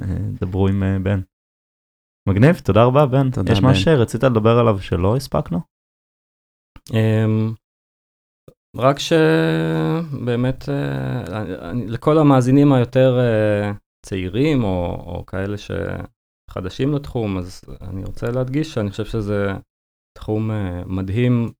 [0.00, 1.20] אה, דברו עם אה, בן.
[2.28, 3.28] מגניב, תודה רבה בן.
[3.52, 3.60] יש.
[3.60, 5.60] מה שרצית לדבר עליו שלא הספקנו?
[8.76, 13.72] רק שבאמת אה, לכל המאזינים היותר אה,
[14.06, 19.52] צעירים או, או כאלה שחדשים לתחום, אז אני רוצה להדגיש שאני חושב שזה
[20.18, 21.52] תחום אה, מדהים,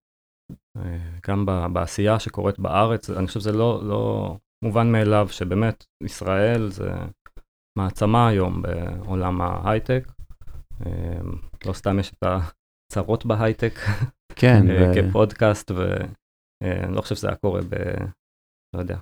[1.29, 6.93] גם בעשייה שקורית בארץ, אני חושב שזה לא, לא מובן מאליו שבאמת ישראל זה
[7.79, 10.13] מעצמה היום בעולם ההייטק.
[11.67, 12.25] לא סתם יש את
[12.93, 13.75] הצרות בהייטק.
[14.37, 15.71] כן, ו- כפודקאסט,
[16.65, 17.75] ואני לא חושב שזה היה קורה ב...
[18.77, 18.99] לא יודע,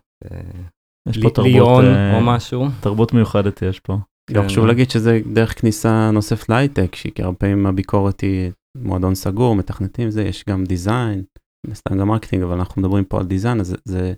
[1.09, 2.65] יש פה תרבות, בליון אה, או משהו.
[2.81, 3.93] תרבות מיוחדת יש פה.
[4.31, 4.49] גם כן.
[4.49, 10.11] חשוב להגיד שזה דרך כניסה נוספת להייטק, כי הרבה פעמים הביקורת היא מועדון סגור, מתכנתים
[10.11, 11.25] זה, יש גם design,
[11.67, 14.13] מן הסתם גם marketing, אבל אנחנו מדברים פה על design, אז זה, זה,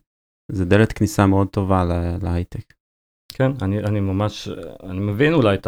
[0.53, 2.74] זה דלת כניסה מאוד טובה לה- להייטק.
[3.32, 4.49] כן, אני, אני ממש,
[4.82, 5.66] אני מבין אולי את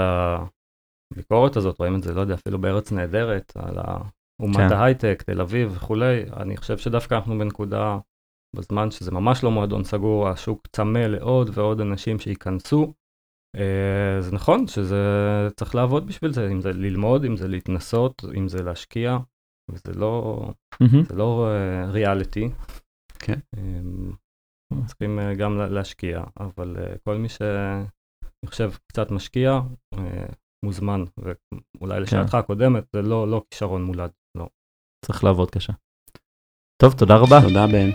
[1.13, 3.79] הביקורת הזאת, רואים את זה, לא יודע, אפילו בארץ נהדרת, על
[4.43, 4.73] אומת כן.
[4.73, 7.99] ההייטק, תל אביב וכולי, אני חושב שדווקא אנחנו בנקודה,
[8.57, 12.93] בזמן שזה ממש לא מועדון סגור, השוק צמא לעוד ועוד אנשים שייכנסו.
[13.57, 14.97] אה, זה נכון שזה
[15.57, 19.19] צריך לעבוד בשביל זה, אם זה ללמוד, אם זה להתנסות, אם זה להשקיע,
[19.71, 20.41] וזה לא,
[20.81, 21.05] מהמם.
[21.05, 21.49] זה לא
[21.89, 22.49] ריאליטי.
[23.19, 23.39] כן.
[24.87, 27.87] צריכים אה, גם לה- להשקיע, אבל אה, כל מי שאני
[28.47, 29.61] חושב קצת משקיע,
[29.99, 30.27] אה,
[30.65, 34.11] מוזמן, ואולי לשאלתך הקודמת, זה לא, לא כישרון מולד.
[35.07, 35.73] צריך לעבוד קשה.
[36.83, 37.41] טוב, תודה רבה.
[37.43, 37.91] תודה בן.